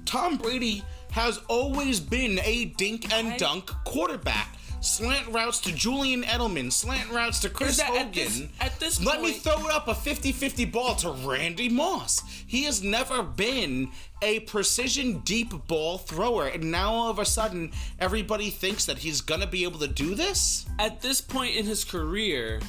[0.06, 4.56] Tom Brady has always been a dink and dunk quarterback.
[4.82, 8.02] Slant routes to Julian Edelman, slant routes to Chris Is Hogan.
[8.02, 12.22] at this- at this Let me point- throw up a 50-50 ball to Randy Moss.
[12.46, 17.72] He has never been a precision deep ball thrower, and now all of a sudden
[17.98, 20.66] everybody thinks that he's gonna be able to do this.
[20.80, 22.60] At this point in his career,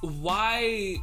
[0.00, 0.96] why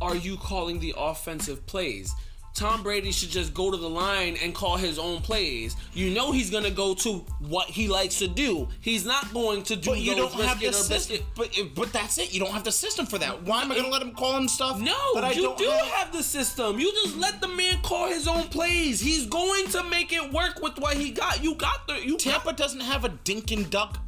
[0.00, 2.12] are you calling the offensive plays?
[2.54, 5.76] Tom Brady should just go to the line and call his own plays.
[5.94, 8.68] You know he's gonna go to what he likes to do.
[8.80, 11.18] He's not going to do But you don't have the system.
[11.36, 12.32] But but that's it.
[12.32, 13.42] You don't have the system for that.
[13.42, 14.80] Why am I going to let him call him stuff?
[14.80, 15.86] No, that I you do have?
[15.86, 16.78] have the system.
[16.78, 19.00] You just let the man call his own plays.
[19.00, 21.42] He's going to make it work with what he got.
[21.42, 23.98] You got the you got Tampa doesn't have a dink and duck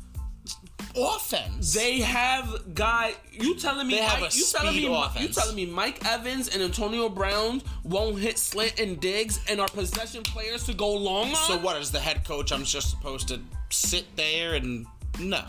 [0.97, 1.74] offense.
[1.74, 3.14] They have guy.
[3.33, 3.95] You telling me?
[3.95, 4.87] They have Mike, a you telling me?
[4.95, 5.28] offense.
[5.28, 9.68] You telling me Mike Evans and Antonio Brown won't hit slant and digs and are
[9.68, 11.37] possession players to go long on?
[11.37, 14.87] so what is the head coach, I'm just supposed to sit there and
[15.18, 15.43] no.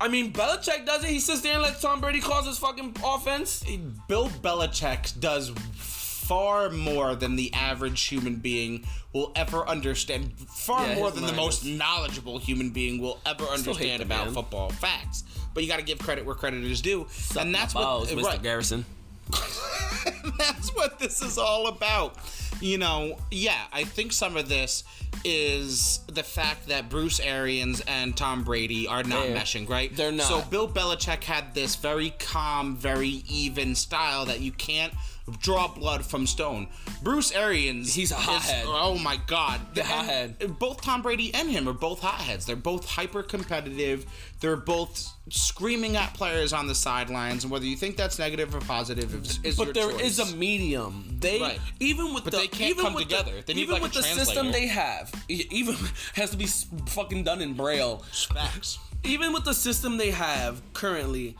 [0.00, 1.10] I mean, Belichick does it.
[1.10, 3.64] He sits there and lets Tom Brady cause his fucking offense.
[4.08, 10.32] Bill Belichick does far more than the average human being will ever understand.
[10.48, 14.34] Far Yeah, more than the most is- knowledgeable human being will ever understand about man.
[14.34, 15.24] football facts.
[15.54, 17.06] But you got to give credit where credit is due,
[17.38, 18.26] and that's Balls, what Mr.
[18.26, 18.42] right.
[18.42, 18.84] Garrison.
[20.38, 22.16] that's what this is all about.
[22.60, 24.84] You know, yeah, I think some of this
[25.24, 29.94] is the fact that Bruce Arians and Tom Brady are not They're- meshing, right?
[29.94, 30.26] they're not.
[30.26, 34.92] So Bill Belichick had this very calm, very even style that you can't
[35.40, 36.68] draw blood from stone.
[37.02, 38.64] Bruce Arians, He's a is- hothead.
[38.66, 40.58] oh my god, The hothead.
[40.58, 42.46] Both Tom Brady and him are both hotheads.
[42.46, 44.06] They're both hyper competitive.
[44.40, 48.60] They're both screaming at players on the sidelines, and whether you think that's negative or
[48.60, 50.18] positive is, is But there choice.
[50.18, 51.16] is a medium.
[51.20, 51.60] They Right.
[51.80, 53.42] even with But the they can't even come with together.
[53.46, 55.76] The, even like, with the system they have, even
[56.14, 56.46] has to be
[56.86, 58.04] fucking done in braille.
[58.34, 58.78] Facts.
[59.04, 61.36] even with the system they have currently,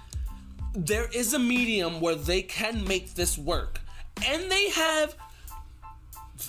[0.74, 3.80] there is a medium where they can make this work.
[4.28, 5.14] And they have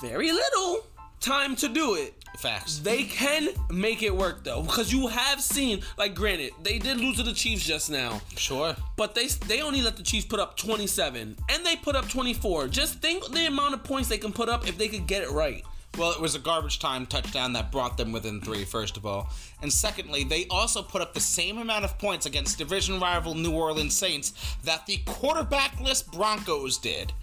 [0.02, 0.86] very little
[1.20, 2.16] time to do it.
[2.40, 2.80] Facts.
[2.80, 7.18] They can make it work though, because you have seen, like, granted, they did lose
[7.18, 8.76] to the Chiefs just now, Sure.
[8.98, 12.68] but they they only let the Chiefs put up 27, and they put up 24.
[12.70, 15.30] Just think the amount of points they can put up if they could get it
[15.30, 15.64] right.
[15.96, 19.30] Well, it was a garbage time touchdown that brought them within three, first of all.
[19.62, 23.52] And secondly, they also put up the same amount of points against division rival New
[23.52, 24.34] Orleans Saints
[24.64, 27.14] that the quarterbackless Broncos did.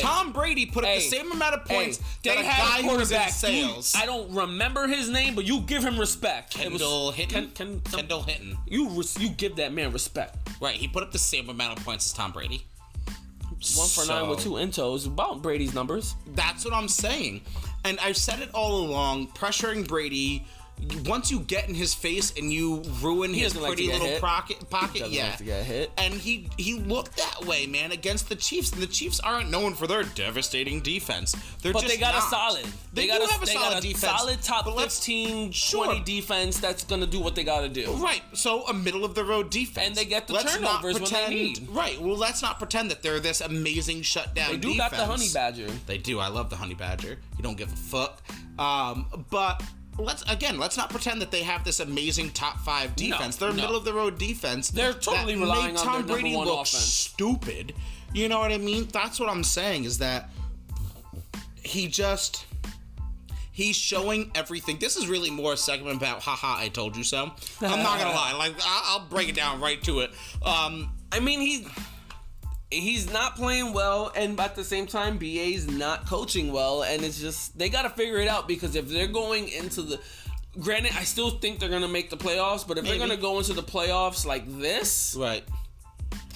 [0.00, 2.82] Tom Brady put up Hey, the same amount of points Hey, that they a had
[2.82, 3.30] guy who was in quarterback.
[3.32, 3.94] sales.
[3.96, 6.54] I don't remember his name, but you give him respect.
[6.54, 7.50] Was- Kendall Hinton.
[7.54, 8.58] Ken- Ken- Kendall Hinton.
[8.66, 10.36] You you give that man respect.
[10.60, 12.66] Right, he put up the same amount of points as Tom Brady.
[13.74, 15.06] One for nine with two intos.
[15.06, 16.14] About Brady's numbers.
[16.34, 17.40] That's what I'm saying.
[17.84, 20.44] And I've said it all along, pressuring Brady.
[21.06, 24.68] Once you get in his face and you ruin his doesn't like pretty little pocket,
[24.70, 25.90] pocket, yeah, like to get hit.
[25.98, 28.72] and he he looked that way, man, against the Chiefs.
[28.72, 31.32] And the Chiefs aren't known for their devastating defense.
[31.62, 32.24] They're But just they got not.
[32.26, 32.66] a solid.
[32.92, 35.84] They, got do a, have a they solid got defense, solid top but 15, Sure.
[35.86, 37.92] 20 defense that's gonna do what they gotta do.
[37.94, 41.02] Right, so a middle of the road defense, And they get the let's turnovers when
[41.04, 41.68] they pretend, need.
[41.70, 44.34] Right, well, let's not pretend that they're this amazing shutdown.
[44.34, 44.50] Defense.
[44.52, 44.90] They do defense.
[44.90, 45.66] got the honey badger.
[45.86, 46.18] They do.
[46.18, 47.18] I love the honey badger.
[47.36, 48.22] You don't give a fuck.
[48.58, 49.62] Um, but
[49.98, 53.36] let's again, let's not pretend that they have this amazing top five defense.
[53.36, 53.56] They're no.
[53.56, 54.70] middle of the road defense.
[54.70, 56.84] They're totally that relying made on Tom Brady one look offense.
[56.84, 57.74] stupid.
[58.14, 58.88] You know what I mean?
[58.92, 59.84] That's what I'm saying.
[59.84, 60.30] Is that
[61.62, 62.46] he just.
[63.52, 64.78] He's showing everything.
[64.78, 67.32] This is really more a segment about haha, I told you so.
[67.60, 68.32] I'm not gonna lie.
[68.34, 70.12] Like I'll break it down right to it.
[70.44, 71.66] Um, I mean, he's
[72.70, 77.20] he's not playing well, and at the same time, BA's not coaching well, and it's
[77.20, 80.00] just they got to figure it out because if they're going into the
[80.60, 82.98] granted, I still think they're gonna make the playoffs, but if Maybe.
[82.98, 85.44] they're gonna go into the playoffs like this, Right.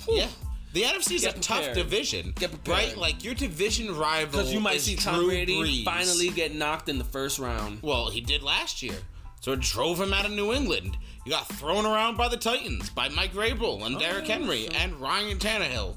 [0.08, 0.28] Yeah.
[0.72, 2.32] The NFC is a tough division.
[2.36, 2.78] Get prepared.
[2.78, 2.96] Right?
[2.96, 4.40] Like your division rival.
[4.40, 5.84] because you might is see Tom Drew Brady Brees.
[5.84, 7.80] finally get knocked in the first round.
[7.82, 8.96] Well, he did last year.
[9.40, 10.96] So it drove him out of New England.
[11.24, 14.98] He got thrown around by the Titans, by Mike Vrabel and oh, Derrick Henry and
[15.00, 15.96] Ryan Tannehill.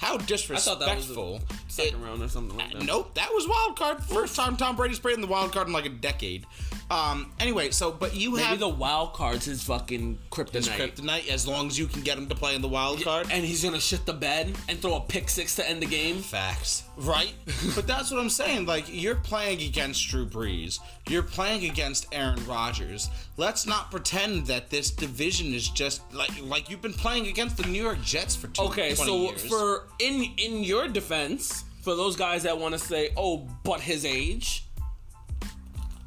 [0.00, 1.40] How I thought that was disrespectful.
[1.40, 2.82] the second round or something like that.
[2.84, 4.02] Nope, that was wild card.
[4.02, 6.46] First time Tom Brady's played in the wild card in like a decade.
[6.90, 7.32] Um.
[7.38, 10.76] Anyway, so but you Maybe have the wild card's his fucking his kryptonite.
[10.76, 13.28] kryptonite as long as you can get him to play in the wild card.
[13.30, 16.16] And he's gonna shit the bed and throw a pick six to end the game.
[16.18, 16.82] Facts.
[16.96, 17.32] Right?
[17.76, 18.66] but that's what I'm saying.
[18.66, 20.80] Like, you're playing against Drew Brees.
[21.08, 23.08] You're playing against Aaron Rodgers.
[23.36, 27.64] Let's not pretend that this division is just like like you've been playing against the
[27.68, 29.46] New York Jets for two, Okay, 20 so years.
[29.46, 34.04] for in in your defense, for those guys that want to say, "Oh, but his
[34.04, 34.64] age,"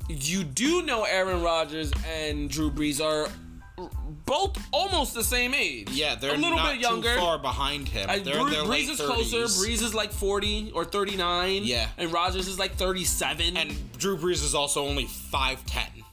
[0.09, 3.27] you do know Aaron Rodgers and Drew Brees are
[4.25, 5.89] both almost the same age.
[5.91, 7.13] yeah, they're a little not bit younger.
[7.15, 8.09] too far behind him.
[8.09, 9.05] I, they're, Brees, they're Brees is 30s.
[9.05, 9.37] closer.
[9.45, 11.61] Brees is like forty or thirty nine.
[11.63, 11.89] Yeah.
[11.97, 13.57] and Rodgers is like thirty seven.
[13.57, 16.03] and Drew Brees is also only 5'10.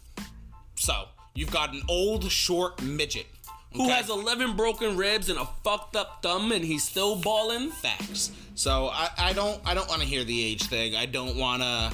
[0.77, 3.27] So, you've got an old, short midget
[3.75, 7.71] who has 11 broken ribs and a fucked up thumb, and he's still balling.
[7.71, 8.33] facts.
[8.57, 10.97] So I, I don't I don't want to hear the age thing.
[10.97, 11.93] I don't want to.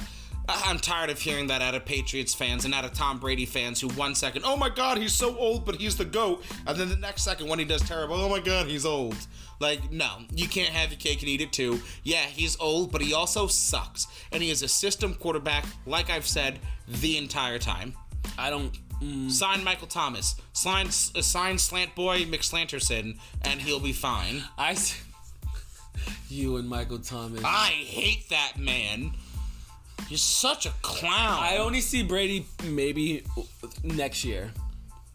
[0.65, 3.81] I'm tired of hearing that out of Patriots fans and out of Tom Brady fans
[3.81, 6.43] who one second, oh my god, he's so old, but he's the GOAT.
[6.65, 9.15] And then the next second, when he does terrible, oh my god, he's old.
[9.59, 11.79] Like, no, you can't have your cake and eat it too.
[12.03, 14.07] Yeah, he's old, but he also sucks.
[14.31, 17.93] And he is a system quarterback, like I've said, the entire time.
[18.37, 18.71] I don't.
[19.01, 20.35] mm, Sign Michael Thomas.
[20.53, 24.43] Sign, sign Slant Boy McSlanterson, and he'll be fine.
[24.57, 24.71] I.
[24.71, 25.03] s-
[26.29, 27.41] You and Michael Thomas.
[27.43, 29.13] I hate that man.
[30.07, 31.39] He's such a clown.
[31.41, 33.23] I only see Brady maybe
[33.83, 34.51] next year.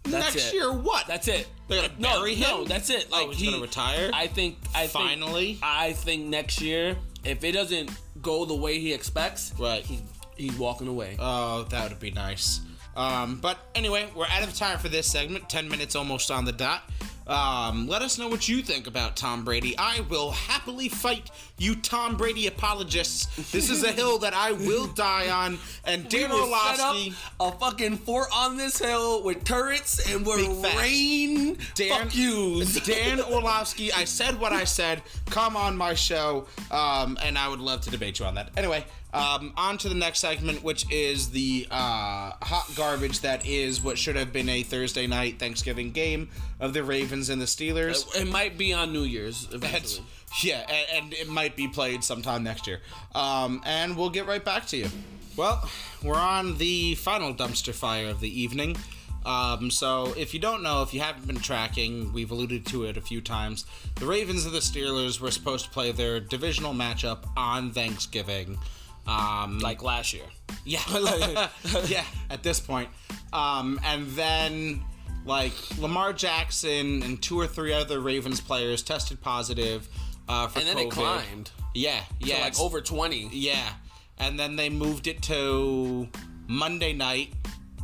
[0.04, 0.54] That's Next it.
[0.54, 1.06] year, what?
[1.06, 1.46] That's it.
[1.68, 2.64] They're gonna no, bury no, him?
[2.68, 3.06] that's it.
[3.12, 4.10] Oh, Like he's he, gonna retire?
[4.12, 4.58] I think.
[4.74, 5.58] I think- Finally?
[5.62, 7.90] I think next year, if it doesn't
[8.20, 9.84] go the way he expects, Right.
[9.84, 10.00] he,
[10.36, 11.16] he's walking away.
[11.20, 12.60] Oh, that would be nice.
[12.96, 15.48] Um, but anyway, we're out of time for this segment.
[15.48, 16.82] Ten minutes almost on the dot.
[17.26, 19.76] Um, let us know what you think about Tom Brady.
[19.78, 23.26] I will happily fight you, Tom Brady apologists.
[23.52, 25.58] This is a hill that I will die on.
[25.84, 30.10] And Dan we will set up Orlovsky, a fucking fort on this hill with turrets
[30.12, 32.80] and we'll rain Dan, fuck yous.
[32.86, 35.02] Dan Orlovsky, I said what I said.
[35.30, 38.50] Come on my show, um, and I would love to debate you on that.
[38.56, 43.82] Anyway, um, on to the next segment, which is the uh, hot garbage that is
[43.82, 48.06] what should have been a Thursday night Thanksgiving game of the Ravens and the Steelers.
[48.16, 50.06] It might be on New Year's eventually.
[50.42, 52.80] yeah, and, and it might be played sometime next year.
[53.14, 54.88] Um, and we'll get right back to you.
[55.36, 55.68] Well,
[56.02, 58.76] we're on the final dumpster fire of the evening.
[59.24, 62.96] Um, so, if you don't know, if you haven't been tracking, we've alluded to it
[62.96, 63.64] a few times.
[63.96, 68.58] The Ravens and the Steelers were supposed to play their divisional matchup on Thanksgiving.
[69.06, 70.24] Um, like last year.
[70.64, 70.80] yeah,
[71.86, 72.04] yeah.
[72.30, 72.88] At this point,
[73.32, 74.82] um, and then
[75.24, 79.88] like Lamar Jackson and two or three other Ravens players tested positive
[80.28, 80.86] uh, for And then COVID.
[80.86, 83.28] it climbed Yeah, yeah, like over 20.
[83.32, 83.72] yeah,
[84.18, 86.08] and then they moved it to
[86.46, 87.32] Monday night,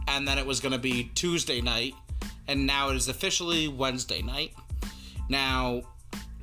[0.06, 1.94] and then it was going to be Tuesday night,
[2.46, 4.52] and now it is officially Wednesday night.
[5.28, 5.82] Now,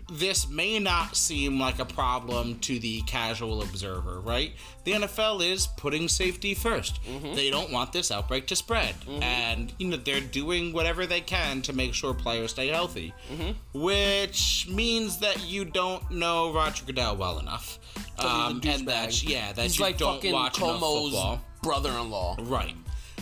[0.10, 4.53] this may not seem like a problem to the casual observer, right?
[4.84, 7.36] The NFL is putting safety 1st mm-hmm.
[7.36, 9.24] They don't want this outbreak to spread, mm-hmm.
[9.24, 13.51] and you know they're doing whatever they can to make sure players stay healthy, mm-hmm.
[13.80, 17.80] which means that you don't know Roger Goodell well enough,
[18.20, 21.41] um, and that yeah, that He's you like don't fucking watch enough Como's football.
[21.64, 22.38] brother-in-law.
[22.41, 22.76] Right.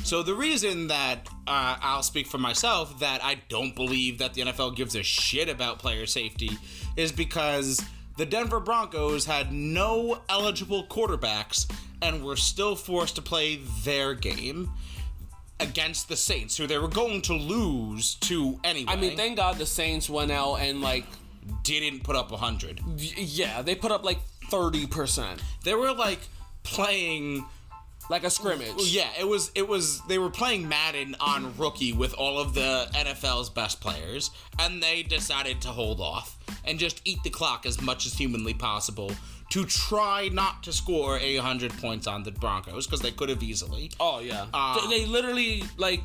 [0.04, 4.41] So the reason that uh, I'll speak for myself that I don't believe that the
[4.41, 6.51] NFL gives a shit about player safety
[6.97, 7.82] is because
[8.18, 14.72] the Denver Broncos had no eligible quarterbacks and were still forced to play their game
[15.60, 18.91] against the Saints, who they were going to lose to anyway.
[18.91, 21.06] I mean, thank God the Saints went out and like,
[21.64, 22.82] didn't put up a hundred.
[22.97, 26.20] yeah, they put up like 30%, They were like
[26.64, 27.45] playing
[28.10, 28.91] like a scrimmage.
[28.91, 32.88] Yeah, it was it was they were playing Madden on rookie with all of the
[32.93, 37.82] NFL's best players and they decided to hold off and just eat the clock as
[37.82, 39.12] much as humanly possible
[39.51, 43.91] to try not to score 800 points on the Broncos because they could have easily.
[43.99, 46.04] Oh yeah, Uh, they, they literally like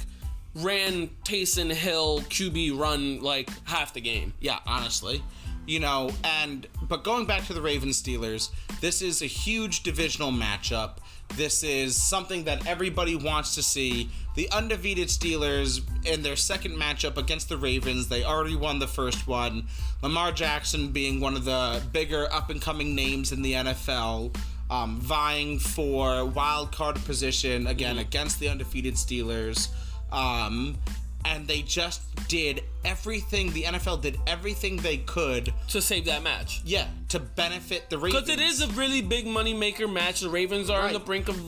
[0.54, 4.32] ran Taysom Hill QB run like half the game.
[4.40, 5.22] Yeah, honestly.
[5.66, 10.30] You know, and but going back to the Ravens Steelers, this is a huge divisional
[10.32, 10.96] matchup.
[11.36, 14.10] This is something that everybody wants to see.
[14.34, 19.26] The undefeated Steelers in their second matchup against the Ravens, they already won the first
[19.26, 19.66] one.
[20.02, 24.34] Lamar Jackson being one of the bigger up and coming names in the NFL,
[24.70, 29.68] um, vying for wild card position again against the undefeated Steelers.
[30.10, 30.78] Um,
[31.24, 36.62] and they just did everything the NFL did everything they could to save that match.
[36.64, 40.20] yeah to benefit the Ravens Because it is a really big moneymaker match.
[40.20, 41.40] The Ravens are on the brink of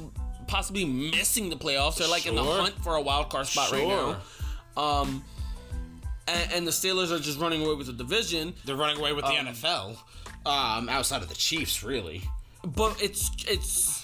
[0.47, 1.97] possibly missing the playoffs.
[1.99, 4.17] They're like in the hunt for a wild card spot right Sure.
[4.77, 4.83] now.
[4.83, 5.25] Um,
[6.27, 8.55] and, and the Steelers are just running away with the division.
[8.65, 9.97] they're running away with the NFL
[10.47, 12.23] um, outside of the Chiefs really
[12.65, 14.00] But it's it's.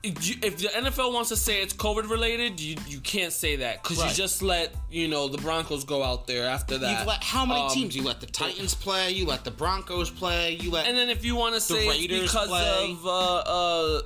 [0.00, 3.98] If the NFL wants to say it's COVID related, you, you can't say that because
[3.98, 4.10] Right.
[4.10, 7.04] you just let you know the Broncos go out there after that.
[7.06, 10.56] let how many Um, teams you let the Titans play you let the Broncos play
[10.60, 12.90] you let And then if you want to say it's because play.
[12.92, 14.02] of uh, uh,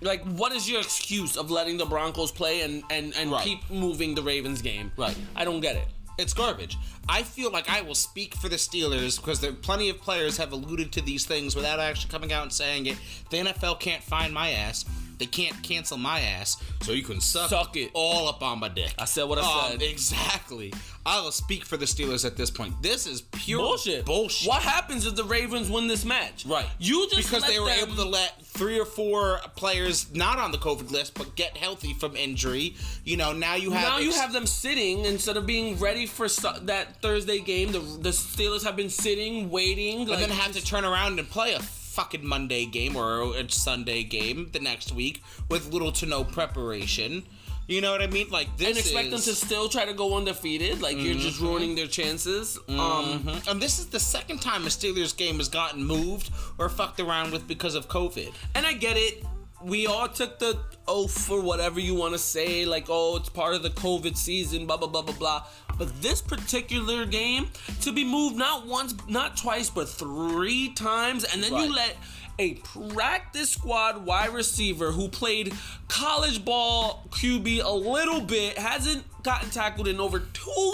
[0.00, 3.44] like what is your excuse of letting the Broncos play and and and Right.
[3.44, 4.90] keep moving the Ravens game?
[4.96, 5.16] Right.
[5.36, 5.86] I don't get it.
[6.18, 6.76] It's garbage.
[7.08, 10.52] I feel like I will speak for the Steelers because there plenty of players have
[10.52, 12.96] alluded to these things without actually coming out and saying it.
[13.30, 14.84] The NFL can't find my ass.
[15.22, 17.92] They can't cancel my ass, so you can suck, Suck it.
[17.94, 18.92] all up on my dick.
[18.98, 19.82] I said what I um, said.
[19.82, 20.72] Exactly.
[21.06, 22.74] I will speak for the Steelers at this point.
[22.82, 24.04] This is pure bullshit.
[24.04, 24.48] Bullshit.
[24.48, 26.44] What happens if the Ravens win this match?
[26.44, 26.66] Right.
[26.80, 30.50] You just because they were them- able to let three or four players not on
[30.50, 32.74] the COVID list but get healthy from injury.
[33.04, 36.26] You know, now you have Now you have them sitting instead of being ready for
[36.26, 37.70] su- that Thursday game.
[37.70, 41.30] The the Steelers have been sitting, waiting, and like, then have to turn around and
[41.30, 41.60] play a
[41.92, 47.24] fucking Monday game or a Sunday game the next week with little to no preparation.
[47.68, 48.28] You know what I mean?
[48.28, 50.80] Like this and expect them to still try to go undefeated.
[50.82, 52.58] Like you're just ruining their chances.
[52.68, 52.74] Um,
[53.22, 53.46] Mhm.
[53.50, 57.30] And this is the second time a Steelers game has gotten moved or fucked around
[57.32, 58.32] with because of COVID.
[58.54, 59.24] and I get it.
[59.64, 60.58] We all took the
[60.88, 64.66] oath for whatever you want to say, like, oh, it's part of the COVID season,
[64.66, 65.44] blah, blah, blah, blah, blah.
[65.78, 67.48] But this particular game,
[67.82, 71.64] to be moved not once, not twice, but three times, and then Right.
[71.66, 71.96] you let
[72.38, 75.54] a practice squad wide receiver who played
[75.88, 80.72] college ball QB a little bit, hasn't gotten tackled in over two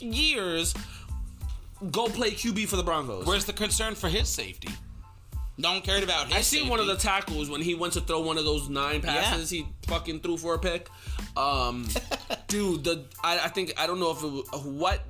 [0.00, 0.74] years,
[1.90, 3.26] go play QB for the Broncos.
[3.26, 4.70] Where's the concern for his safety?
[5.56, 8.20] One cared about his I seen one of the tackles when he went to throw
[8.20, 9.50] one of those nine passes.
[9.50, 10.88] He fucking threw for a pick.
[11.36, 11.86] Um,
[12.48, 15.00] dude, the I, I think I don't know if it what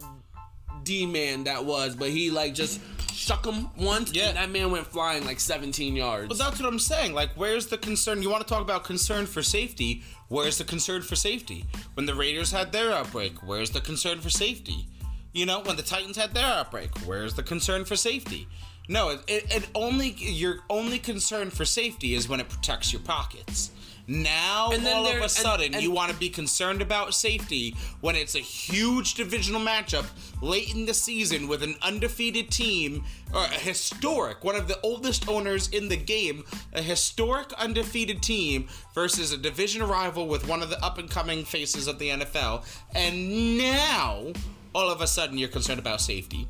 [0.83, 2.81] D man that was, but he like just
[3.13, 4.29] shook him once, Yeah.
[4.29, 6.29] and that man went flying like 17 yards.
[6.29, 7.15] But that's what I'm saying.
[7.15, 8.21] Like, where's the concern?
[8.23, 10.03] You want to talk about concern for safety?
[10.29, 11.65] Where's the concern for safety?
[11.95, 14.89] When the Raiders had their outbreak, where's the concern for safety?
[15.33, 18.47] You know, when the Titans had their outbreak, where's the concern for safety?
[18.89, 23.01] No, it, it, it only your only concern for safety is when it protects your
[23.03, 23.71] pockets.
[24.07, 27.15] Now, And all of there- a and- sudden, and- you want to be concerned about
[27.15, 30.05] safety when it's a huge divisional matchup
[30.43, 35.27] late in the season with an undefeated team, or a historic, one of the oldest
[35.27, 40.69] owners in the game, a historic undefeated team versus a division rival with one of
[40.69, 42.63] the up and coming faces of the NFL.
[42.95, 44.35] And now,
[44.75, 46.47] all of a sudden, you're concerned about safety.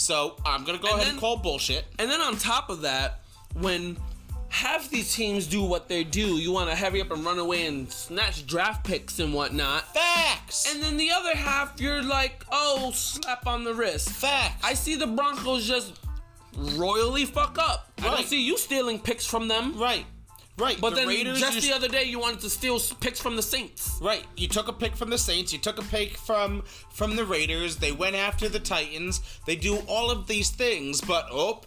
[0.00, 1.84] So I'm gonna go And ahead then- and call bullshit.
[1.98, 3.20] And then on top of that,
[3.52, 3.98] when
[4.48, 7.66] half these teams do what they do, you want to hurry up and run away
[7.66, 9.92] and snatch draft picks and whatnot.
[9.92, 10.72] Facts.
[10.72, 14.08] And then the other half, you're like, oh, slap on the wrist.
[14.08, 14.64] Facts.
[14.64, 15.92] I see the Broncos just
[16.56, 17.92] royally fuck up.
[17.98, 19.78] I don't see you stealing picks from them.
[19.78, 20.06] right.
[20.58, 20.78] Right.
[20.80, 23.36] But the then Raiders just used- the other day, you wanted to steal picks from
[23.36, 23.92] the Saints.
[24.00, 24.24] Right.
[24.36, 25.52] You took a pick from the Saints.
[25.52, 27.76] You took a pick from from the Raiders.
[27.76, 29.20] They went after the Titans.
[29.46, 31.62] They do all of these things, but oh,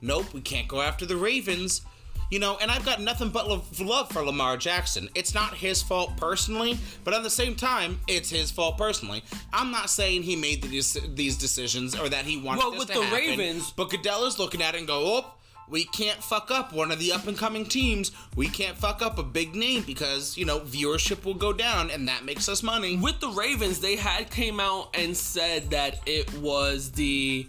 [0.00, 1.82] nope, we can't go after the Ravens.
[2.28, 5.08] You know, and I've got nothing but love for Lamar Jackson.
[5.14, 9.22] It's not his fault personally, but at the same time, it's his fault personally.
[9.52, 12.94] I'm not saying he made these these decisions or that he wanted Well, with the
[12.94, 15.32] happen, Ravens- But Goodell is looking at it and go, oh,
[15.68, 18.12] we can't fuck up one of the up and coming teams.
[18.36, 22.08] We can't fuck up a big name because, you know, viewership will go down and
[22.08, 22.96] that makes us money.
[22.96, 27.48] With the Ravens, they had came out and said that it was the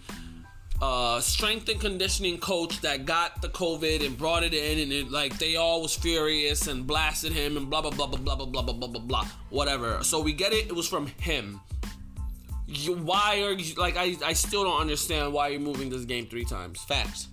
[0.81, 5.11] uh, strength and conditioning coach that got the COVID and brought it in, and it,
[5.11, 8.61] like they all was furious and blasted him and blah blah blah blah blah blah
[8.61, 10.03] blah blah blah blah whatever.
[10.03, 10.67] So we get it.
[10.67, 11.61] It was from him.
[12.67, 13.97] You, why are you like?
[13.97, 16.83] I I still don't understand why you're moving this game three times.
[16.83, 17.27] Facts.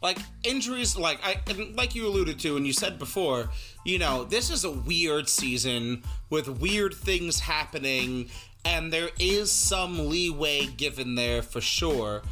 [0.00, 3.50] Like injuries, like I and like you alluded to and you said before,
[3.84, 8.30] you know, this is a weird season with weird things happening,
[8.64, 12.22] and there is some leeway given there for sure.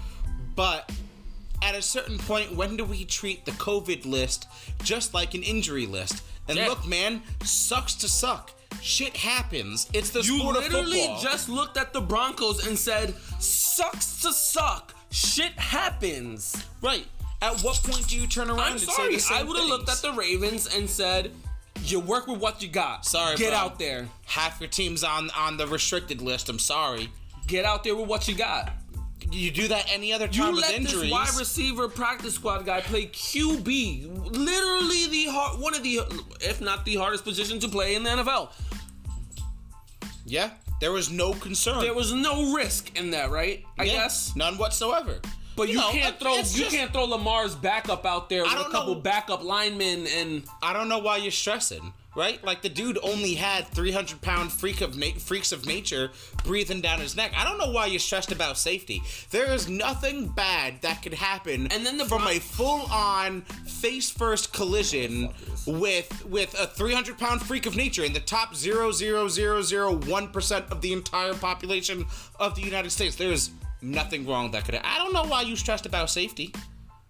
[0.55, 0.91] But
[1.63, 4.47] at a certain point, when do we treat the COVID list
[4.85, 6.23] just like an injury list?
[6.49, 6.69] And Yeah.
[6.69, 8.53] look, man, sucks to suck.
[8.81, 9.89] Shit happens.
[9.93, 11.21] It's the You sport of literally football.
[11.23, 14.95] just looked at the Broncos and said, "Sucks to suck.
[15.11, 17.07] Shit happens." right.
[17.43, 19.41] At what point do you turn around I'm and say sorry.
[19.41, 21.33] I would have looked at the Ravens and said,
[21.85, 23.05] "You work with what you got.
[23.05, 23.59] Sorry, get bro.
[23.59, 24.09] out there.
[24.25, 26.49] half your team's on on the restricted list.
[26.49, 27.11] I'm sorry.
[27.47, 28.73] Get out there with what you got."
[29.33, 31.01] You do that any other You time with let injuries.
[31.03, 34.07] this wide receiver practice squad guy play QB,
[34.37, 36.01] literally the hard, one of the,
[36.41, 38.51] if not the hardest position to play in the NFL.
[40.27, 41.81] yeah, there was no concern.
[41.81, 43.65] There was no risk in that, right?
[43.79, 44.35] I Yeah, guess.
[44.37, 45.21] none whatsoever.
[45.57, 48.71] But you, know, can't throw you just- can't throw Lamar's backup out there with a
[48.71, 49.01] couple know.
[49.01, 52.43] backup linemen and I don't know why you're stressing, right?
[52.45, 56.11] Like the dude only had 300 pound freak of na- freaks of nature
[56.45, 57.33] breathing down his neck.
[57.35, 59.03] I don't know why you're stressed about safety.
[59.31, 64.11] There is nothing bad that could happen And then the from a full on face
[64.11, 65.31] first collision
[65.67, 70.93] with with a 300 pound freak of nature in the top 0.0001 percent of the
[70.93, 72.05] entire population
[72.39, 73.17] of the United States.
[73.17, 73.51] There is
[73.83, 74.75] nothing wrong that could.
[74.77, 76.53] I don't know why you stressed about safety.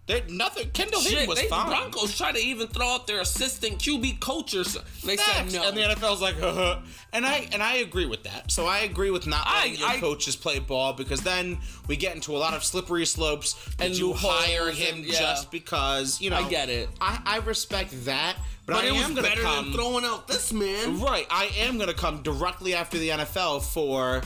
[0.06, 0.70] There, nothing.
[0.70, 1.66] Kendall Hinton Shit, was they, fine.
[1.66, 4.88] Broncos tried to even throw out their assistant QB coach or something.
[5.04, 5.52] They Facts.
[5.52, 5.66] said no.
[5.68, 6.78] And the NFL's like, uh
[7.12, 8.52] and I and I agree with that.
[8.52, 11.58] So I agree with not I- letting your I- coaches play ball because then
[11.88, 13.56] we get into a lot of slippery slopes.
[13.80, 15.18] And you hire him and- yeah.
[15.18, 16.36] just because you know?
[16.36, 16.88] I get it.
[17.00, 19.64] I, I respect that, but, but I it was am gonna better come.
[19.64, 21.00] than throwing out this man.
[21.00, 24.22] Right, I am going to come directly after the NFL for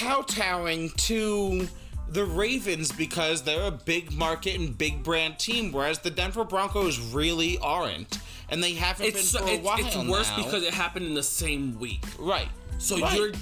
[0.00, 1.68] kowtowing to
[2.08, 6.98] the Ravens because they're a big market and big brand team, whereas the Denver Broncos
[6.98, 8.18] really aren't,
[8.50, 10.36] and they haven't It's, been for a it's, while it's worse now.
[10.44, 12.04] because it happened in the same week.
[12.18, 12.48] right.
[12.78, 13.16] So Right.
[13.16, 13.32] you're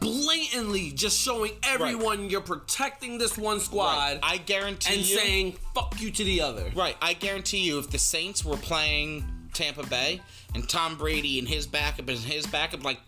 [0.00, 4.18] blatantly just showing everyone you're protecting this one squad Right.
[4.22, 5.18] I guarantee and you.
[5.18, 6.72] And saying fuck you to the other.
[6.74, 10.20] Right, I guarantee you, if the Saints were playing Tampa Bay
[10.54, 13.06] and Tom Brady and his backup and his backup, like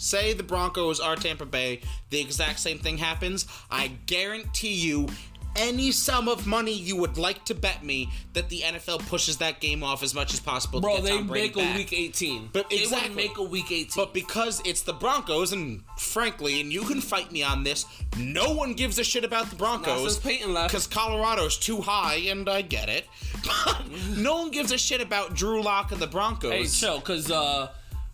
[0.00, 1.80] say the Broncos are Tampa Bay,
[2.10, 3.46] the exact same thing happens.
[3.70, 5.08] I guarantee you.
[5.56, 9.60] Any sum of money you would like to bet me that the NFL pushes that
[9.60, 10.80] game off as much as possible.
[10.80, 11.74] Bro, to get they make back.
[11.74, 12.50] a week 18.
[12.52, 13.08] But They exactly.
[13.08, 13.88] would make a week 18.
[13.96, 17.84] But because it's the Broncos, and frankly, and you can fight me on this,
[18.16, 20.12] no one gives a shit about the Broncos.
[20.14, 20.70] since Peyton left.
[20.70, 23.08] Because Colorado's too high, and I get it.
[23.44, 23.82] But
[24.16, 26.52] no one gives a shit about Drew Lock and the Broncos.
[26.52, 27.70] hey, chill, because uh,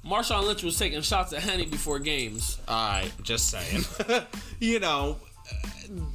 [0.07, 2.59] Marshawn Lynch was taking shots at Henny before games.
[2.69, 3.85] Alright, just saying.
[4.61, 5.17] you know,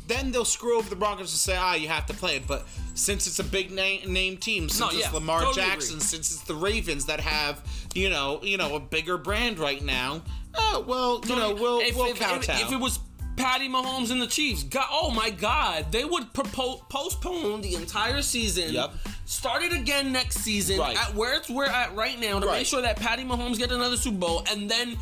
[0.07, 2.47] then they'll screw over the Broncos and say, ah, you have to play it.
[2.47, 5.95] But since it's a big name, name team, since No, it's yeah, Lamar totally Jackson,
[5.95, 6.05] agree.
[6.05, 7.61] since it's the Ravens that have,
[7.93, 10.21] you know, you know, a bigger brand right now,
[10.55, 12.53] oh, well, you know, we'll, if, we'll if, if, kowtow.
[12.53, 12.99] if it was
[13.41, 18.21] Patty Mahomes and the Chiefs, God, oh my God, they would propo- postpone the entire
[18.21, 18.71] season.
[18.73, 18.93] Yep.
[19.25, 20.95] Start it again next season Right.
[20.95, 22.59] at where it's we're at right now to Right.
[22.59, 24.97] make sure that Patty Mahomes get another Super Bowl, and then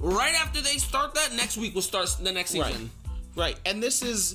[0.00, 2.66] right after they start that, next week will start the next Right.
[2.72, 2.90] season.
[3.36, 3.56] Right.
[3.64, 4.34] And this is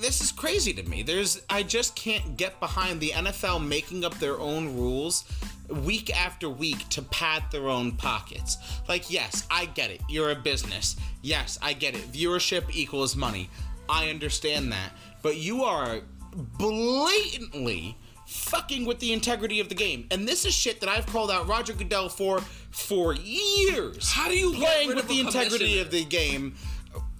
[0.00, 1.02] this is crazy to me.
[1.02, 5.24] There's I just can't get behind the NFL making up their own rules
[5.72, 8.58] week after week to pad their own pockets.
[8.88, 10.00] Like yes, I get it.
[10.08, 10.96] You're a business.
[11.22, 12.12] Yes, I get it.
[12.12, 13.50] Viewership equals money.
[13.88, 14.92] I understand that.
[15.22, 16.00] But you are
[16.34, 17.96] blatantly
[18.26, 20.06] fucking with the integrity of the game.
[20.10, 24.10] And this is shit that I've called out Roger Goodell for for years.
[24.10, 26.54] How do you playing with the integrity of the game?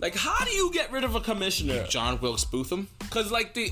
[0.02, 1.86] Like, how do you get rid of a commissioner?
[1.86, 2.88] John Wilkes Bootham.
[2.98, 3.70] Because like the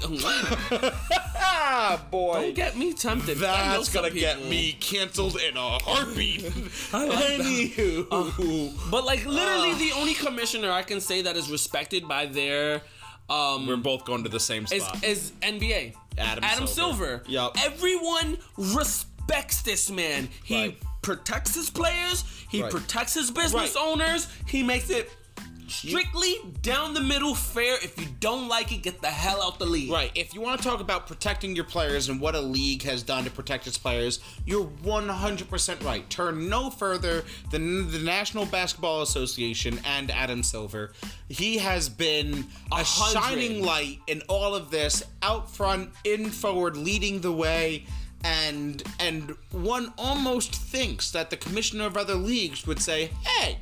[1.36, 2.34] Ah, boy.
[2.42, 3.38] don't get me tempted.
[3.38, 6.44] That's gonna get me canceled in a heartbeat.
[6.92, 7.18] I like.
[7.40, 12.82] Anywho, But like literally, the only commissioner I can say that is respected by their
[13.28, 15.02] um we're both going to the same is, spot.
[15.04, 15.94] is NBA.
[16.16, 16.72] Adam Silver.
[16.72, 17.22] Silver.
[17.26, 17.56] Yup.
[17.64, 20.28] Everyone respects this man.
[20.44, 20.78] He Right.
[21.02, 22.24] protects his players.
[22.48, 22.70] He Right.
[22.70, 23.84] protects his business Right.
[23.84, 24.26] owners.
[24.46, 25.10] He makes it
[25.70, 27.76] strictly down the middle fair.
[27.76, 29.90] If you don't like it, get the hell out the league.
[29.90, 30.10] Right.
[30.14, 33.24] If you want to talk about protecting your players and what a league has done
[33.24, 36.08] to protect its players, you're 100% right.
[36.10, 40.92] Turn no further than the National Basketball Association and Adam Silver.
[41.28, 47.20] He has been a, shining light in all of this, out front, in forward, leading
[47.20, 47.84] the way.
[48.22, 53.58] And and one almost thinks that the commissioner of other leagues would say, "Hey,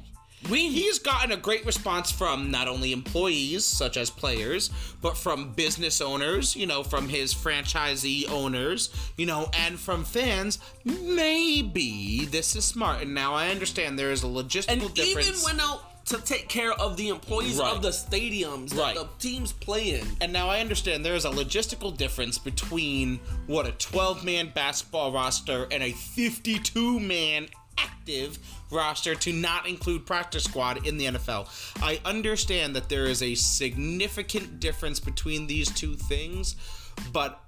[0.50, 4.70] We He's gotten a great response from not only employees, such as players,
[5.02, 10.58] but from business owners, you know, from his franchisee owners, you know, and from fans.
[10.84, 13.02] Maybe this is smart.
[13.02, 15.28] And now I understand there is a logistical and difference.
[15.28, 17.74] even went out to take care of the employees Right.
[17.74, 18.94] of the stadiums Right.
[18.94, 20.16] the teams play in.
[20.22, 25.12] and now I understand there is a logistical difference between what a 12 man basketball
[25.12, 27.48] roster and a 52 man
[27.78, 28.38] active
[28.70, 31.48] roster to not include practice squad in the NFL.
[31.82, 36.56] I understand that there is a significant difference between these two things,
[37.12, 37.40] but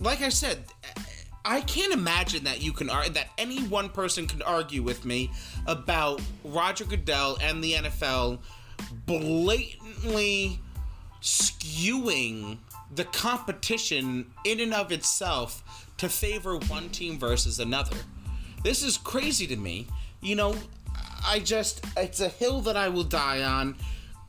[0.00, 0.64] like I said,
[1.44, 5.30] I can't imagine that you can ar- that any one person can argue with me
[5.66, 8.40] about Roger Goodell and the NFL
[9.06, 10.60] blatantly
[11.22, 12.58] skewing
[12.94, 17.96] the competition in and of itself to favor one team versus another.
[18.62, 19.86] This is crazy to me.
[20.20, 20.56] You know,
[21.26, 23.76] I just it's a hill that I will die on.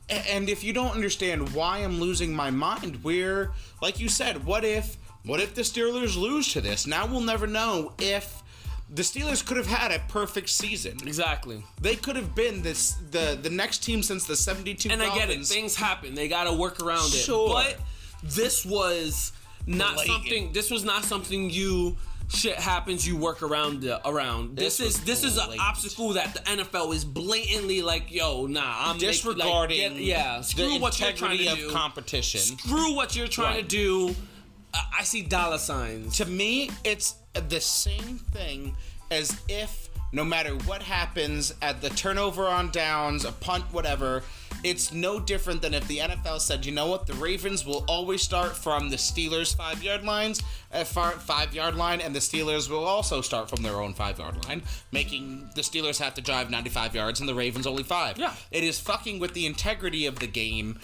[0.08, 3.52] And if you don't understand why I'm losing my mind, we're
[3.82, 6.86] like you said, what if what if the Steelers lose to this?
[6.86, 8.42] Now we'll never know if
[8.90, 10.96] the Steelers could have had a perfect season.
[11.06, 11.62] Exactly.
[11.80, 15.30] They could have been this the the next team since the 72 And I get
[15.30, 15.44] it.
[15.46, 16.14] Things happen.
[16.14, 17.18] They got to work around it.
[17.18, 17.48] Sure.
[17.48, 17.78] But
[18.22, 19.32] this was
[19.66, 20.52] not something.
[20.52, 21.96] This was not something you.
[22.28, 23.06] Shit happens.
[23.08, 24.56] You work around the, around.
[24.56, 28.60] This, This is this is an obstacle that the NFL is blatantly like, yo, nah,
[28.64, 31.70] I'm make- like, disregarding get- yeah, screw what you're trying to do.
[31.70, 32.40] competition.
[32.40, 33.68] Screw what you're trying Right.
[33.68, 34.16] to do.
[34.74, 36.18] I see dollar signs.
[36.18, 38.76] to me, it's the same thing
[39.10, 44.22] as if no matter what happens at the turnover on downs, a punt, whatever,
[44.64, 48.22] it's no different than if the NFL said, you know what, the Ravens will always
[48.22, 50.42] start from the Steelers' five yard lines,
[50.72, 54.44] uh, five yard line, and the Steelers will also start from their own five yard
[54.46, 58.18] line, making the Steelers have to drive 95 yards and the Ravens only five.
[58.18, 58.32] Yeah.
[58.50, 60.80] It is fucking with the integrity of the game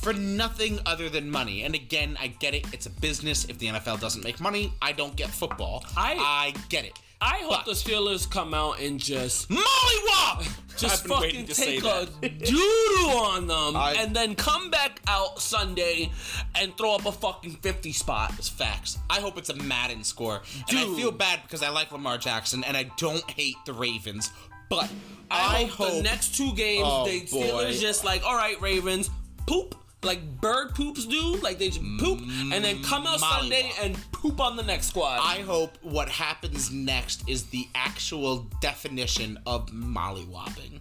[0.00, 1.62] for nothing other than money.
[1.62, 2.66] And again, I get it.
[2.72, 3.44] It's a business.
[3.44, 5.84] If the NFL doesn't make money, I don't get football.
[5.96, 6.98] I- I get it.
[7.26, 10.46] I hope But- the Steelers come out and just Mollywop!
[10.76, 12.38] just I've been waiting fucking to say take a that.
[12.44, 16.10] doodle on them I- and then come back out Sunday
[16.54, 18.34] and throw up a fucking 50 spot.
[18.38, 18.98] It's facts.
[19.08, 20.42] I hope it's a Madden score.
[20.68, 24.30] And I feel bad because I like Lamar Jackson and I don't hate the Ravens.
[24.68, 24.90] But
[25.30, 27.46] I, I, hope, the next two games Oh, they boy.
[27.46, 29.08] Steelers just like, all right, Ravens,
[29.46, 29.74] poop
[30.04, 33.40] like bird poops do, like they just poop and then mm, come out Mollywop.
[33.40, 35.20] Sunday and poop on the next squad.
[35.22, 40.80] I hope what happens next is the actual definition of mollywopping.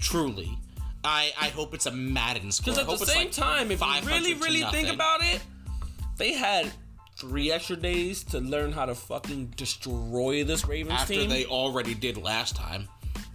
[0.00, 0.56] Truly.
[1.04, 2.74] I, I hope it's a Madden score.
[2.74, 5.40] Because at the same like time, if you really, really think about it,
[6.16, 6.70] they had
[7.16, 11.30] three extra days to learn how to fucking destroy this Ravens after team.
[11.30, 12.88] they already did last time.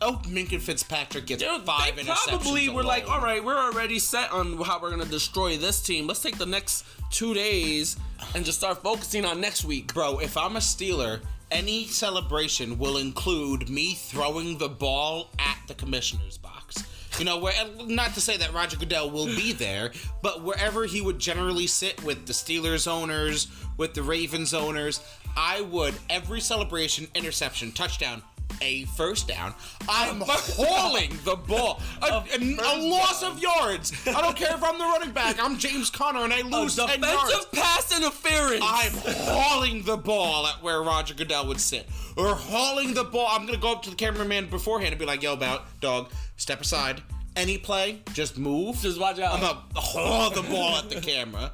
[0.05, 2.27] Oh, Minkah Fitzpatrick gets Dude, five they interceptions.
[2.27, 6.07] probably were like, all right, we're already set on how we're gonna destroy this team.
[6.07, 7.95] Let's take the next two days
[8.35, 9.93] and just start focusing on next week.
[9.93, 15.73] Bro, if I'm a Steeler, any celebration will include me throwing the ball at the
[15.73, 16.83] commissioner's box.
[17.17, 17.53] You know, where
[17.85, 19.91] not to say that Roger Goodell will be there,
[20.21, 23.47] but wherever he would generally sit with the Steelers owners,
[23.77, 24.99] with the Ravens owners,
[25.37, 28.21] I would every celebration, interception, touchdown,
[28.63, 29.53] a first down.
[29.89, 31.81] I'm hauling the ball.
[32.01, 33.33] A, a- a loss down.
[33.33, 33.91] of yards.
[34.07, 35.37] I don't care if I'm the running back.
[35.39, 37.01] I'm James Conner and I lose 10 yards.
[37.01, 38.63] Defensive pass interference.
[38.65, 38.91] I'm
[39.27, 41.87] hauling the ball at where Roger Goodell would sit.
[42.15, 43.27] Or hauling the ball.
[43.29, 46.61] I'm gonna go up to the cameraman beforehand and be like, yo, about dog, step
[46.61, 47.01] aside.
[47.35, 48.77] Any play, just move.
[48.77, 49.33] Just watch out.
[49.35, 51.51] I'm gonna haul the ball at the camera.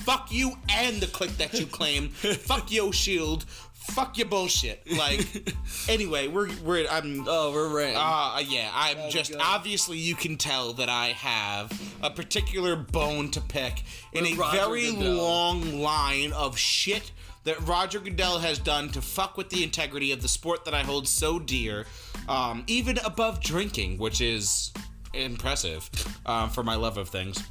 [0.00, 2.08] Fuck you and the click that you claim.
[2.10, 3.44] Fuck your shield.
[3.90, 4.90] Fuck your bullshit.
[4.90, 5.26] Like,
[5.88, 7.94] anyway, we're we're I'm oh, we're right.
[7.96, 9.40] uh, yeah, I'm just God.
[9.44, 11.72] obviously you can tell that I have
[12.02, 15.14] a particular bone to pick in a Roger very Goodell.
[15.14, 17.10] long line of shit
[17.44, 20.82] that Roger Goodell has done to fuck with the integrity of the sport that I
[20.82, 21.86] hold so dear,
[22.28, 24.72] um, even above drinking, which is
[25.12, 25.90] impressive
[26.24, 27.42] um, for my love of things.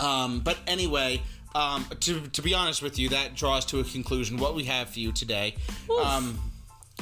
[0.00, 1.22] Um, but anyway,
[1.54, 4.90] um, to, to be honest with you, that draws to a conclusion what we have
[4.90, 5.56] for you today.
[6.04, 6.38] Um,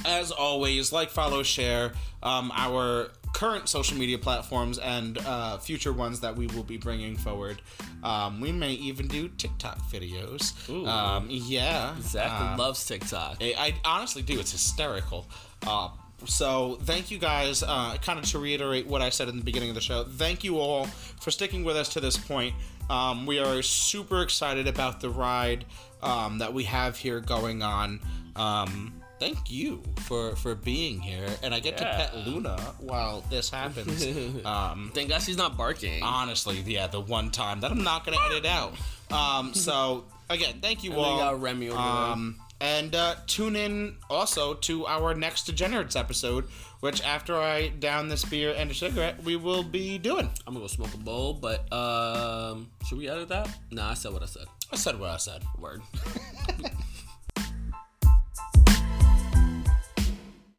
[0.05, 1.93] as always, like, follow, share
[2.23, 7.17] um, our current social media platforms and uh, future ones that we will be bringing
[7.17, 7.63] forward.
[8.03, 10.69] Um, we may even do TikTok videos.
[10.69, 10.87] Ooh.
[10.87, 11.95] Um, yeah.
[12.01, 13.37] Zach um, loves TikTok.
[13.41, 14.39] I, I honestly do.
[14.41, 15.27] It's hysterical.
[15.67, 15.91] Uh,
[16.27, 17.63] so thank you guys.
[17.63, 20.05] Uh, kind of to reiterate what I said in the beginning of the show.
[20.05, 22.55] Thank you all for sticking with us to this point.
[22.91, 25.65] Um, we are super excited about the ride
[26.03, 28.01] um, that we have here going on.
[28.37, 33.49] Um, thank you for for being here, and I get to pet Luna while this
[33.51, 34.05] happens.
[34.45, 36.03] um, Thank God she's not barking.
[36.03, 38.75] honestly, yeah, the one time that I'm not gonna edit out.
[39.11, 41.19] Um, so again, thank you And all.
[41.19, 41.87] got Remy over there.
[41.87, 46.45] um, and uh, tune in also to our next Degenerates episode,
[46.81, 50.31] which after I down this beer and a cigarette, we will be doing.
[50.47, 53.49] I'm gonna go smoke a bowl, but um, should we edit that?
[53.71, 54.47] Nah, I said what I said.
[54.73, 55.43] I said what I said.
[55.59, 55.83] Word.